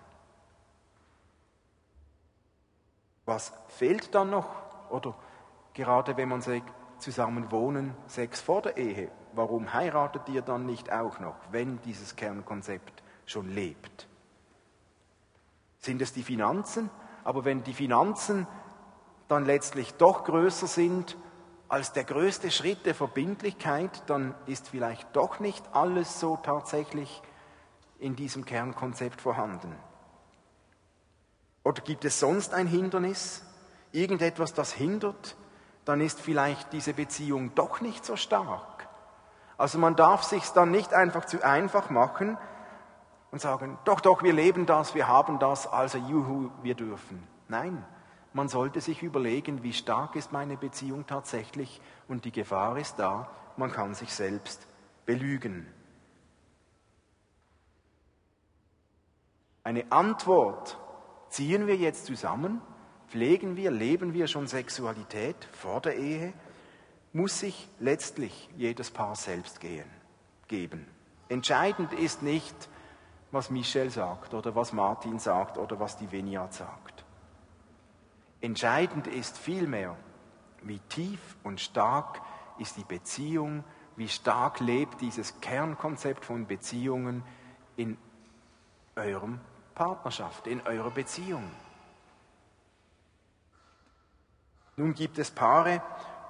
[3.26, 4.50] Was fehlt dann noch?
[4.90, 5.16] Oder
[5.74, 10.92] gerade wenn man sagt, zusammen wohnen, Sex vor der Ehe, warum heiratet ihr dann nicht
[10.92, 14.08] auch noch, wenn dieses Kernkonzept schon lebt?
[15.80, 16.90] Sind es die Finanzen?
[17.24, 18.48] Aber wenn die Finanzen
[19.28, 21.18] dann letztlich doch größer sind
[21.70, 27.22] als der größte Schritt der Verbindlichkeit, dann ist vielleicht doch nicht alles so tatsächlich
[27.98, 29.74] in diesem Kernkonzept vorhanden.
[31.64, 33.44] Oder gibt es sonst ein Hindernis,
[33.92, 35.36] irgendetwas, das hindert,
[35.86, 38.88] dann ist vielleicht diese Beziehung doch nicht so stark.
[39.58, 42.38] Also man darf sich dann nicht einfach zu einfach machen
[43.32, 47.28] und sagen, doch, doch, wir leben das, wir haben das, also juhu, wir dürfen.
[47.48, 47.86] Nein,
[48.34, 53.30] man sollte sich überlegen, wie stark ist meine Beziehung tatsächlich und die Gefahr ist da,
[53.58, 54.68] man kann sich selbst
[55.06, 55.68] belügen.
[59.64, 60.78] Eine Antwort
[61.32, 62.62] ziehen wir jetzt zusammen,
[63.08, 66.34] pflegen wir, leben wir schon Sexualität vor der Ehe,
[67.14, 69.90] muss sich letztlich jedes Paar selbst gehen,
[70.48, 70.86] geben.
[71.30, 72.70] Entscheidend ist nicht,
[73.32, 77.06] was Michel sagt oder was Martin sagt oder was die Veniat sagt.
[78.42, 79.96] Entscheidend ist vielmehr,
[80.64, 82.22] wie tief und stark
[82.60, 83.64] ist die Beziehung,
[83.96, 87.24] wie stark lebt dieses Kernkonzept von Beziehungen
[87.78, 87.98] in
[88.96, 89.40] eurem
[89.76, 91.50] Partnerschaft, in eurer Beziehung.
[94.76, 95.82] Nun gibt es Paare,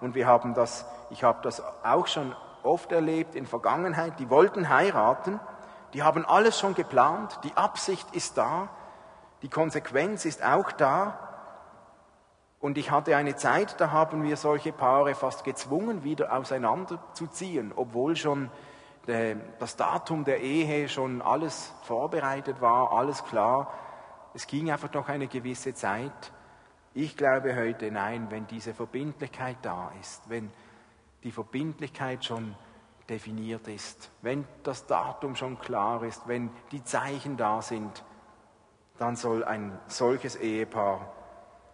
[0.01, 4.69] und wir haben das, ich habe das auch schon oft erlebt in Vergangenheit, die wollten
[4.69, 5.39] heiraten,
[5.93, 8.69] die haben alles schon geplant, die Absicht ist da,
[9.41, 11.27] die Konsequenz ist auch da,
[12.59, 18.15] und ich hatte eine Zeit, da haben wir solche Paare fast gezwungen, wieder auseinanderzuziehen, obwohl
[18.15, 18.51] schon
[19.05, 23.73] das Datum der Ehe schon alles vorbereitet war, alles klar.
[24.33, 26.31] Es ging einfach noch eine gewisse Zeit.
[26.93, 30.51] Ich glaube heute, nein, wenn diese Verbindlichkeit da ist, wenn
[31.23, 32.55] die Verbindlichkeit schon
[33.09, 38.03] definiert ist, wenn das Datum schon klar ist, wenn die Zeichen da sind,
[38.97, 41.11] dann soll ein solches Ehepaar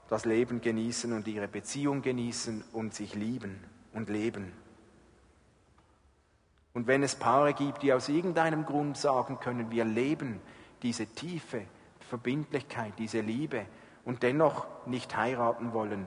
[0.08, 3.64] das Leben genießen und ihre Beziehung genießen und sich lieben
[3.94, 4.54] und leben.
[6.78, 10.40] Und wenn es Paare gibt, die aus irgendeinem Grund sagen können, wir leben
[10.84, 11.66] diese tiefe
[12.02, 13.66] Verbindlichkeit, diese Liebe
[14.06, 16.06] und dennoch nicht heiraten wollen,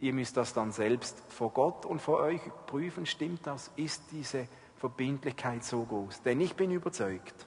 [0.00, 3.70] ihr müsst das dann selbst vor Gott und vor euch prüfen, stimmt das?
[3.76, 6.22] Ist diese Verbindlichkeit so groß?
[6.22, 7.46] Denn ich bin überzeugt,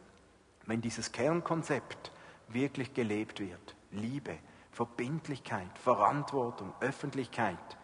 [0.68, 2.14] wenn dieses Kernkonzept
[2.48, 4.38] wirklich gelebt wird, Liebe,
[4.72, 7.78] Verbindlichkeit, Verantwortung, Öffentlichkeit,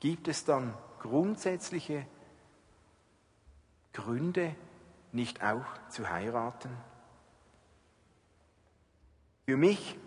[0.00, 2.04] gibt es dann grundsätzliche
[3.94, 4.54] Gründe,
[5.12, 6.68] nicht auch zu heiraten?
[9.46, 9.98] Für mich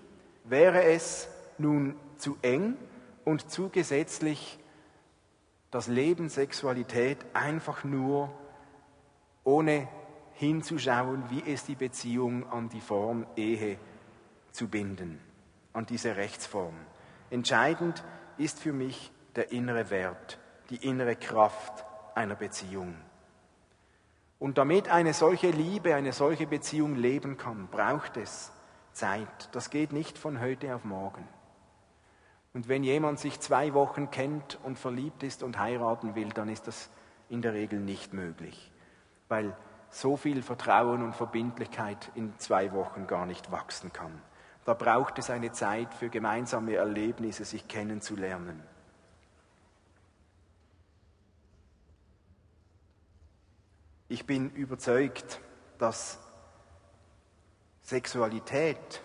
[0.43, 1.27] wäre es
[1.57, 2.77] nun zu eng
[3.25, 4.59] und zu gesetzlich,
[5.71, 8.31] das Leben Sexualität einfach nur
[9.43, 9.87] ohne
[10.33, 13.79] hinzuschauen, wie ist die Beziehung an die Form Ehe
[14.51, 15.19] zu binden
[15.77, 16.73] an diese Rechtsform.
[17.29, 18.03] Entscheidend
[18.39, 20.39] ist für mich der innere Wert,
[20.71, 21.85] die innere Kraft
[22.15, 22.95] einer Beziehung.
[24.39, 28.51] Und damit eine solche Liebe, eine solche Beziehung leben kann, braucht es
[28.93, 29.49] Zeit.
[29.51, 31.27] Das geht nicht von heute auf morgen.
[32.53, 36.67] Und wenn jemand sich zwei Wochen kennt und verliebt ist und heiraten will, dann ist
[36.67, 36.89] das
[37.29, 38.71] in der Regel nicht möglich,
[39.27, 39.55] weil
[39.89, 44.21] so viel Vertrauen und Verbindlichkeit in zwei Wochen gar nicht wachsen kann.
[44.65, 48.61] Da braucht es eine Zeit für gemeinsame Erlebnisse, sich kennenzulernen.
[54.09, 55.39] Ich bin überzeugt,
[55.77, 56.17] dass
[57.81, 59.01] Sexualität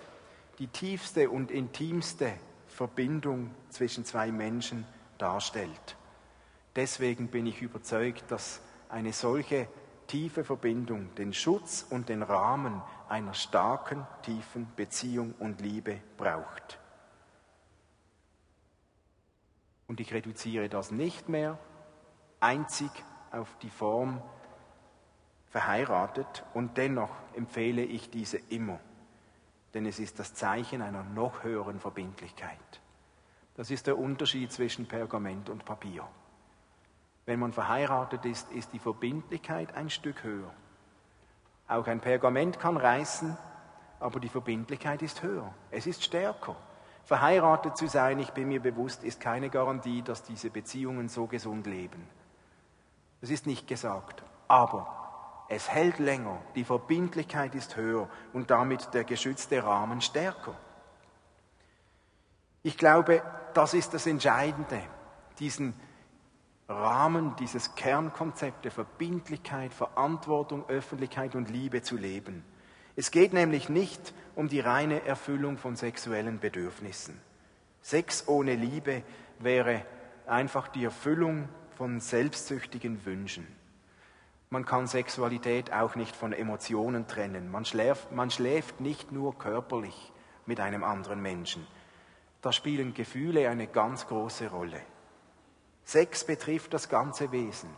[0.59, 2.32] die tiefste und intimste
[2.68, 4.86] Verbindung zwischen zwei Menschen
[5.18, 5.96] darstellt.
[6.76, 9.66] Deswegen bin ich überzeugt, dass eine solche
[10.07, 16.78] tiefe Verbindung den Schutz und den Rahmen einer starken, tiefen Beziehung und Liebe braucht.
[19.88, 21.59] Und ich reduziere das nicht mehr
[22.40, 22.90] einzig
[23.30, 24.22] auf die Form
[25.53, 28.80] verheiratet und dennoch empfehle ich diese immer,
[29.74, 32.59] denn es ist das Zeichen einer noch höheren Verbindlichkeit.
[33.55, 36.09] Das ist der Unterschied zwischen Pergament und Papier.
[37.26, 40.50] Wenn man verheiratet ist, ist die Verbindlichkeit ein Stück höher.
[41.68, 43.36] Auch ein Pergament kann reißen,
[44.00, 45.53] aber die Verbindlichkeit ist höher.
[45.70, 46.57] Es ist stärker.
[47.05, 51.66] Verheiratet zu sein, ich bin mir bewusst, ist keine Garantie, dass diese Beziehungen so gesund
[51.66, 52.09] leben.
[53.20, 54.22] Das ist nicht gesagt.
[54.48, 55.01] Aber
[55.49, 60.57] es hält länger, die Verbindlichkeit ist höher und damit der geschützte Rahmen stärker.
[62.62, 63.22] Ich glaube,
[63.55, 64.80] das ist das Entscheidende,
[65.38, 65.74] diesen
[66.68, 72.45] Rahmen, dieses Kernkonzept der Verbindlichkeit, Verantwortung, Öffentlichkeit und Liebe zu leben.
[72.97, 77.20] Es geht nämlich nicht um die reine Erfüllung von sexuellen Bedürfnissen.
[77.80, 79.03] Sex ohne Liebe
[79.38, 79.84] wäre
[80.26, 83.47] einfach die Erfüllung von selbstsüchtigen Wünschen.
[84.53, 87.50] Man kann Sexualität auch nicht von Emotionen trennen.
[87.50, 90.12] Man schläft, man schläft nicht nur körperlich
[90.44, 91.66] mit einem anderen Menschen.
[92.42, 94.78] Da spielen Gefühle eine ganz große Rolle.
[95.84, 97.70] Sex betrifft das ganze Wesen.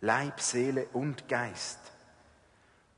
[0.00, 1.78] Leib, Seele und Geist.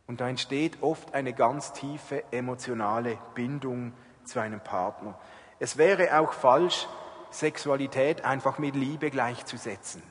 [0.06, 3.92] Und da entsteht oft eine ganz tiefe emotionale Bindung
[4.24, 5.20] zu einem Partner.
[5.58, 6.88] Es wäre auch falsch,
[7.30, 10.02] Sexualität einfach mit Liebe gleichzusetzen.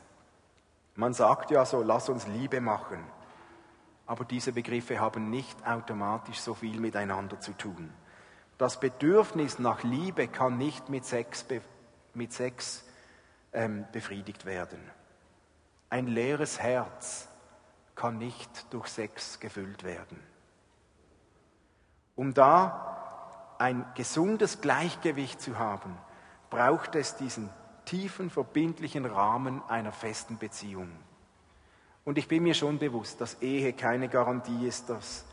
[0.96, 3.04] Man sagt ja so, lass uns Liebe machen.
[4.06, 7.91] Aber diese Begriffe haben nicht automatisch so viel miteinander zu tun.
[8.58, 11.46] Das Bedürfnis nach Liebe kann nicht mit Sex,
[12.14, 12.86] mit Sex
[13.52, 14.80] ähm, befriedigt werden.
[15.89, 17.28] Ein leeres Herz
[17.96, 20.20] kann nicht durch Sex gefüllt werden.
[22.16, 25.98] Um da ein gesundes Gleichgewicht zu haben,
[26.50, 27.50] braucht es diesen
[27.86, 30.90] tiefen, verbindlichen Rahmen einer festen Beziehung.
[32.04, 35.26] Und ich bin mir schon bewusst, dass Ehe keine Garantie ist, dass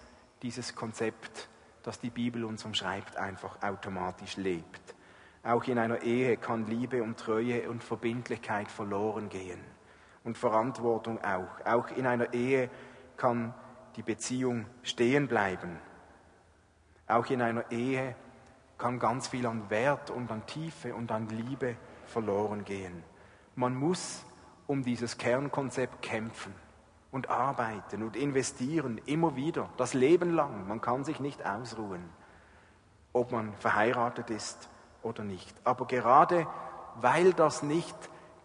[0.42, 1.48] dieses Konzept,
[1.82, 4.94] das die Bibel uns umschreibt, einfach automatisch lebt.
[5.42, 9.60] Auch in einer Ehe kann Liebe und Treue und Verbindlichkeit verloren gehen
[10.24, 11.66] und Verantwortung auch.
[11.66, 12.70] Auch in einer Ehe
[13.16, 13.52] kann
[13.96, 15.78] die Beziehung stehen bleiben.
[17.06, 18.14] Auch in einer Ehe
[18.78, 21.76] kann ganz viel an Wert und an Tiefe und an Liebe
[22.12, 23.02] verloren gehen.
[23.56, 24.24] Man muss
[24.66, 26.54] um dieses Kernkonzept kämpfen
[27.10, 30.68] und arbeiten und investieren, immer wieder, das Leben lang.
[30.68, 32.08] Man kann sich nicht ausruhen,
[33.12, 34.68] ob man verheiratet ist
[35.02, 35.54] oder nicht.
[35.64, 36.46] Aber gerade
[36.96, 37.96] weil das nicht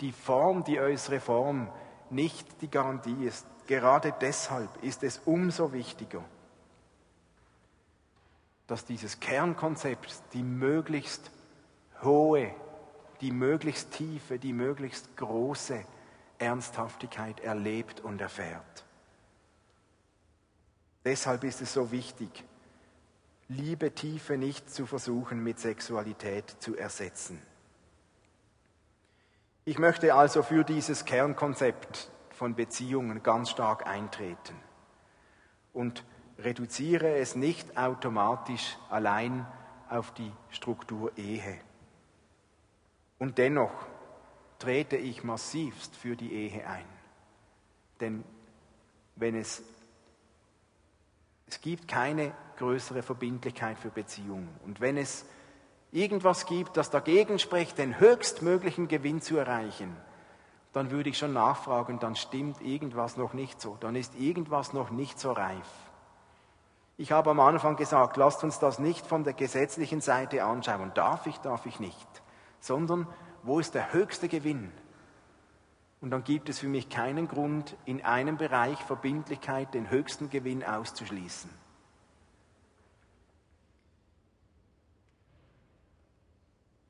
[0.02, 1.70] die Form, die äußere Form,
[2.10, 6.24] nicht die Garantie ist, gerade deshalb ist es umso wichtiger,
[8.68, 11.32] dass dieses Kernkonzept die möglichst
[12.02, 12.54] hohe
[13.22, 15.84] die möglichst tiefe, die möglichst große
[16.40, 18.86] Ernsthaftigkeit erlebt und erfährt.
[21.04, 22.44] Deshalb ist es so wichtig,
[23.50, 27.42] Liebe Tiefe nicht zu versuchen mit Sexualität zu ersetzen.
[29.64, 34.56] Ich möchte also für dieses Kernkonzept von Beziehungen ganz stark eintreten
[35.72, 36.04] und
[36.40, 39.48] reduziere es nicht automatisch allein
[39.90, 41.58] auf die Struktur Ehe.
[43.20, 43.72] Und dennoch
[44.60, 46.86] trete ich massivst für die Ehe ein.
[48.00, 48.24] Denn
[49.16, 49.64] wenn es,
[51.48, 54.50] es gibt keine größere Verbindlichkeit für Beziehungen.
[54.66, 55.26] Und wenn es
[55.92, 59.96] irgendwas gibt, das dagegen spricht, den höchstmöglichen Gewinn zu erreichen,
[60.74, 64.92] dann würde ich schon nachfragen, dann stimmt irgendwas noch nicht so, dann ist irgendwas noch
[64.92, 65.68] nicht so reif.
[66.98, 70.92] Ich habe am Anfang gesagt, lasst uns das nicht von der gesetzlichen Seite anschauen.
[70.96, 72.08] Darf ich, darf ich nicht.
[72.68, 73.08] Sondern
[73.44, 74.72] wo ist der höchste Gewinn?
[76.02, 80.64] Und dann gibt es für mich keinen Grund, in einem Bereich Verbindlichkeit den höchsten Gewinn
[80.64, 81.50] auszuschließen.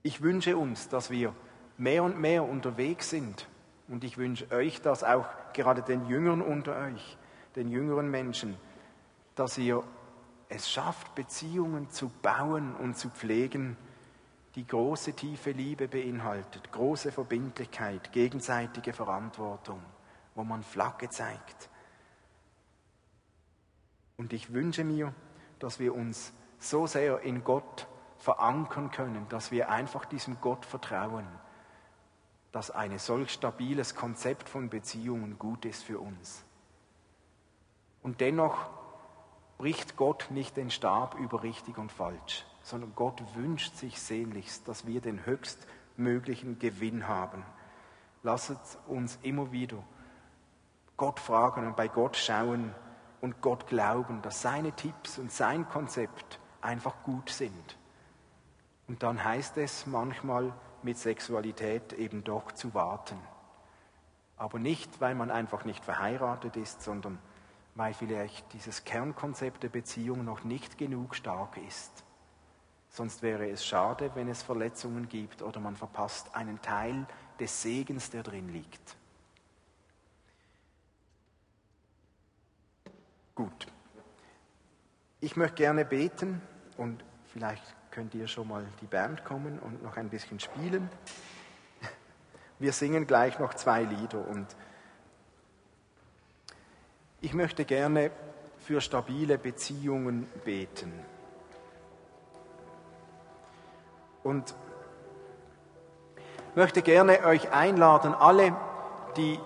[0.04, 1.34] Ich wünsche uns, dass wir
[1.78, 3.48] mehr und mehr unterwegs sind.
[3.88, 7.18] Und ich wünsche euch das auch, gerade den Jüngern unter euch,
[7.56, 8.58] den jüngeren Menschen,
[9.36, 9.84] dass ihr
[10.50, 13.78] es schafft, Beziehungen zu bauen und zu pflegen,
[14.58, 19.80] die große tiefe Liebe beinhaltet, große Verbindlichkeit, gegenseitige Verantwortung,
[20.34, 21.70] wo man Flagge zeigt.
[24.18, 25.14] Und ich wünsche mir,
[25.60, 27.88] dass wir uns so sehr in Gott
[28.18, 31.28] verankern können, dass wir einfach diesem Gott vertrauen,
[32.52, 36.44] dass ein solch stabiles Konzept von Beziehungen gut ist für uns.
[38.02, 38.72] Und dennoch
[39.60, 44.86] bricht Gott nicht den Stab über richtig und falsch sondern Gott wünscht sich sehnlichst, dass
[44.86, 47.46] wir den höchstmöglichen Gewinn haben.
[48.24, 49.82] Lasset uns immer wieder
[50.98, 52.76] Gott fragen und bei Gott schauen
[53.22, 57.78] und Gott glauben, dass seine Tipps und sein Konzept einfach gut sind.
[58.90, 60.52] Und dann heißt es manchmal
[60.84, 63.18] mit Sexualität eben doch zu warten.
[64.36, 67.18] Aber nicht, weil man einfach nicht verheiratet ist, sondern
[67.76, 72.04] weil vielleicht dieses Kernkonzept der Beziehung noch nicht genug stark ist.
[72.98, 77.06] Sonst wäre es schade, wenn es Verletzungen gibt oder man verpasst einen Teil
[77.40, 78.98] des Segens, der drin liegt.
[83.36, 83.68] Gut.
[85.20, 86.42] Ich möchte gerne beten
[86.78, 90.90] und vielleicht könnt ihr schon mal die Band kommen und noch ein bisschen spielen.
[92.58, 94.48] Wir singen gleich noch zwei Lieder und
[97.22, 98.10] ich möchte gerne
[98.58, 100.92] für stabile Beziehungen beten.
[104.24, 104.56] Und
[106.56, 108.56] möchte gerne euch einladen, alle,
[109.16, 109.40] die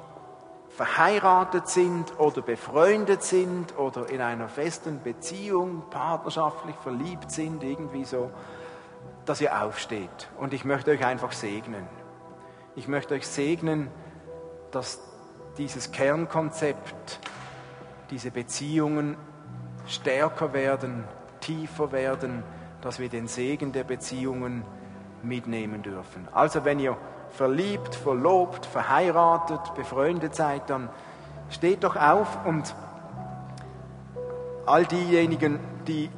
[0.69, 8.31] verheiratet sind oder befreundet sind oder in einer festen Beziehung, partnerschaftlich verliebt sind, irgendwie so,
[9.25, 10.29] dass ihr aufsteht.
[10.39, 11.87] Und ich möchte euch einfach segnen.
[12.75, 13.89] Ich möchte euch segnen,
[14.71, 15.01] dass
[15.57, 17.19] dieses Kernkonzept,
[18.09, 19.17] diese Beziehungen
[19.87, 21.03] stärker werden,
[21.41, 22.43] tiefer werden,
[22.81, 24.63] dass wir den Segen der Beziehungen
[25.23, 26.27] mitnehmen dürfen.
[26.31, 26.97] Also wenn ihr
[27.29, 30.89] verliebt, verlobt, verheiratet, befreundet seid, dann
[31.49, 32.75] steht doch auf und
[34.65, 36.09] all diejenigen, die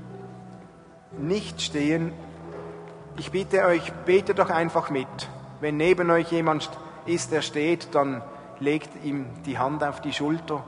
[1.17, 2.11] nicht stehen,
[3.17, 5.07] ich bitte euch, betet doch einfach mit.
[5.61, 6.69] Wenn neben euch jemand
[7.05, 8.23] ist, der steht, dann
[8.59, 10.63] legt ihm die Hand auf die Schulter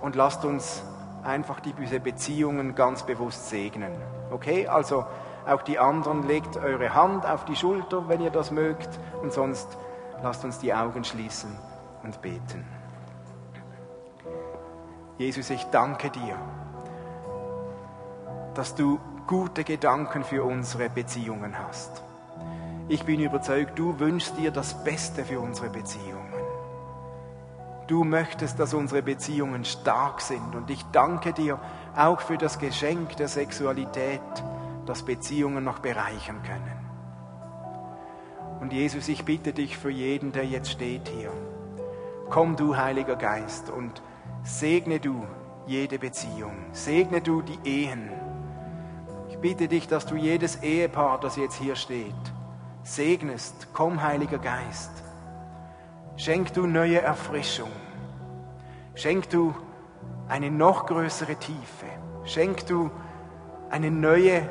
[0.00, 0.84] und lasst uns
[1.28, 3.92] einfach diese Beziehungen ganz bewusst segnen.
[4.30, 5.04] Okay, also
[5.46, 8.88] auch die anderen legt eure Hand auf die Schulter, wenn ihr das mögt,
[9.22, 9.68] und sonst
[10.22, 11.50] lasst uns die Augen schließen
[12.02, 12.66] und beten.
[15.18, 16.36] Jesus, ich danke dir,
[18.54, 22.02] dass du gute Gedanken für unsere Beziehungen hast.
[22.88, 26.27] Ich bin überzeugt, du wünschst dir das Beste für unsere Beziehungen.
[27.88, 30.54] Du möchtest, dass unsere Beziehungen stark sind.
[30.54, 31.58] Und ich danke dir
[31.96, 34.20] auch für das Geschenk der Sexualität,
[34.84, 36.78] das Beziehungen noch bereichern können.
[38.60, 41.32] Und Jesus, ich bitte dich für jeden, der jetzt steht hier.
[42.28, 44.02] Komm du, Heiliger Geist, und
[44.42, 45.24] segne du
[45.66, 46.66] jede Beziehung.
[46.72, 48.10] Segne du die Ehen.
[49.30, 52.12] Ich bitte dich, dass du jedes Ehepaar, das jetzt hier steht,
[52.82, 53.68] segnest.
[53.72, 55.07] Komm, Heiliger Geist.
[56.18, 57.70] Schenk du neue Erfrischung.
[58.96, 59.54] Schenk du
[60.28, 61.86] eine noch größere Tiefe.
[62.24, 62.90] Schenk du
[63.70, 64.42] eine neue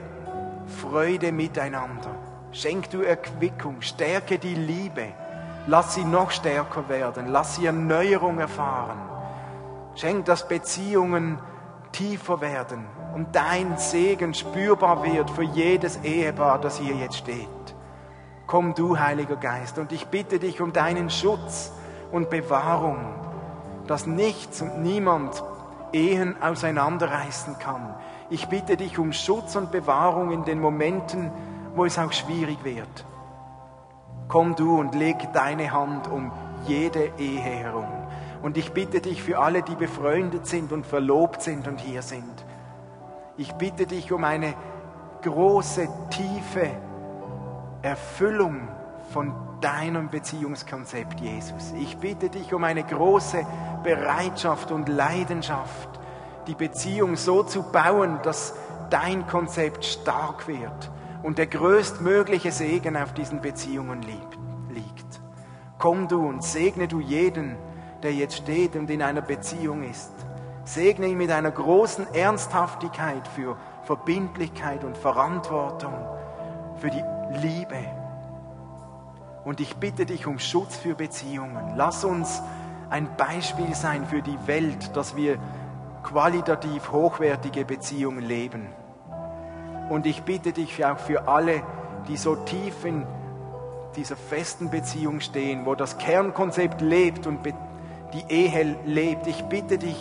[0.81, 2.15] Freude miteinander.
[2.53, 3.81] Schenk du Erquickung.
[3.81, 5.07] Stärke die Liebe.
[5.67, 7.27] Lass sie noch stärker werden.
[7.27, 9.01] Lass sie Erneuerung erfahren.
[9.95, 11.37] Schenk, dass Beziehungen
[11.91, 17.49] tiefer werden und dein Segen spürbar wird für jedes Ehepaar, das hier jetzt steht.
[18.47, 21.73] Komm du, Heiliger Geist, und ich bitte dich um deinen Schutz
[22.13, 22.97] und Bewahrung,
[23.87, 25.43] dass nichts und niemand
[25.91, 27.93] Ehen auseinanderreißen kann.
[28.29, 31.29] Ich bitte dich um Schutz und Bewahrung in den Momenten,
[31.75, 33.05] wo es auch schwierig wird.
[34.29, 36.31] Komm du und leg deine Hand um
[36.67, 37.87] jede Ehe herum.
[38.41, 42.45] Und ich bitte dich für alle, die befreundet sind und verlobt sind und hier sind.
[43.35, 44.53] Ich bitte dich um eine
[45.21, 46.86] große, tiefe
[47.87, 48.67] Erfüllung
[49.11, 51.73] von deinem Beziehungskonzept, Jesus.
[51.79, 53.45] Ich bitte dich um eine große
[53.83, 55.89] Bereitschaft und Leidenschaft,
[56.47, 58.53] die Beziehung so zu bauen, dass
[58.89, 60.91] dein Konzept stark wird
[61.23, 64.27] und der größtmögliche Segen auf diesen Beziehungen liegt.
[65.79, 67.55] Komm du und segne du jeden,
[68.01, 70.11] der jetzt steht und in einer Beziehung ist.
[70.63, 75.93] Segne ihn mit einer großen Ernsthaftigkeit für Verbindlichkeit und Verantwortung,
[76.77, 77.77] für die Liebe.
[79.45, 81.75] Und ich bitte dich um Schutz für Beziehungen.
[81.75, 82.41] Lass uns
[82.89, 85.37] ein Beispiel sein für die Welt, dass wir
[86.03, 88.67] qualitativ hochwertige Beziehungen leben.
[89.89, 91.63] Und ich bitte dich auch für alle,
[92.07, 93.05] die so tief in
[93.95, 97.39] dieser festen Beziehung stehen, wo das Kernkonzept lebt und
[98.13, 99.27] die Ehe lebt.
[99.27, 99.97] Ich bitte dich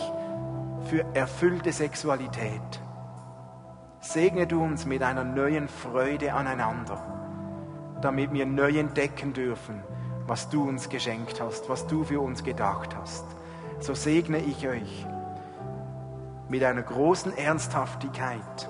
[0.89, 2.81] für erfüllte Sexualität.
[4.07, 7.03] Segne du uns mit einer neuen Freude aneinander,
[8.01, 9.83] damit wir neu entdecken dürfen,
[10.29, 13.25] was du uns geschenkt hast, was du für uns gedacht hast.
[13.81, 15.05] So segne ich euch
[16.49, 18.69] mit einer großen Ernsthaftigkeit,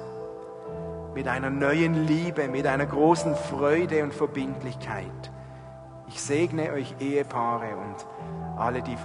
[1.14, 5.30] mit einer neuen Liebe, mit einer großen Freude und Verbindlichkeit.
[6.08, 8.96] Ich segne euch Ehepaare und alle, die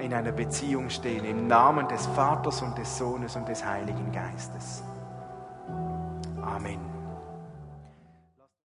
[0.00, 4.84] in einer Beziehung stehen, im Namen des Vaters und des Sohnes und des Heiligen Geistes.
[6.50, 6.89] Amen.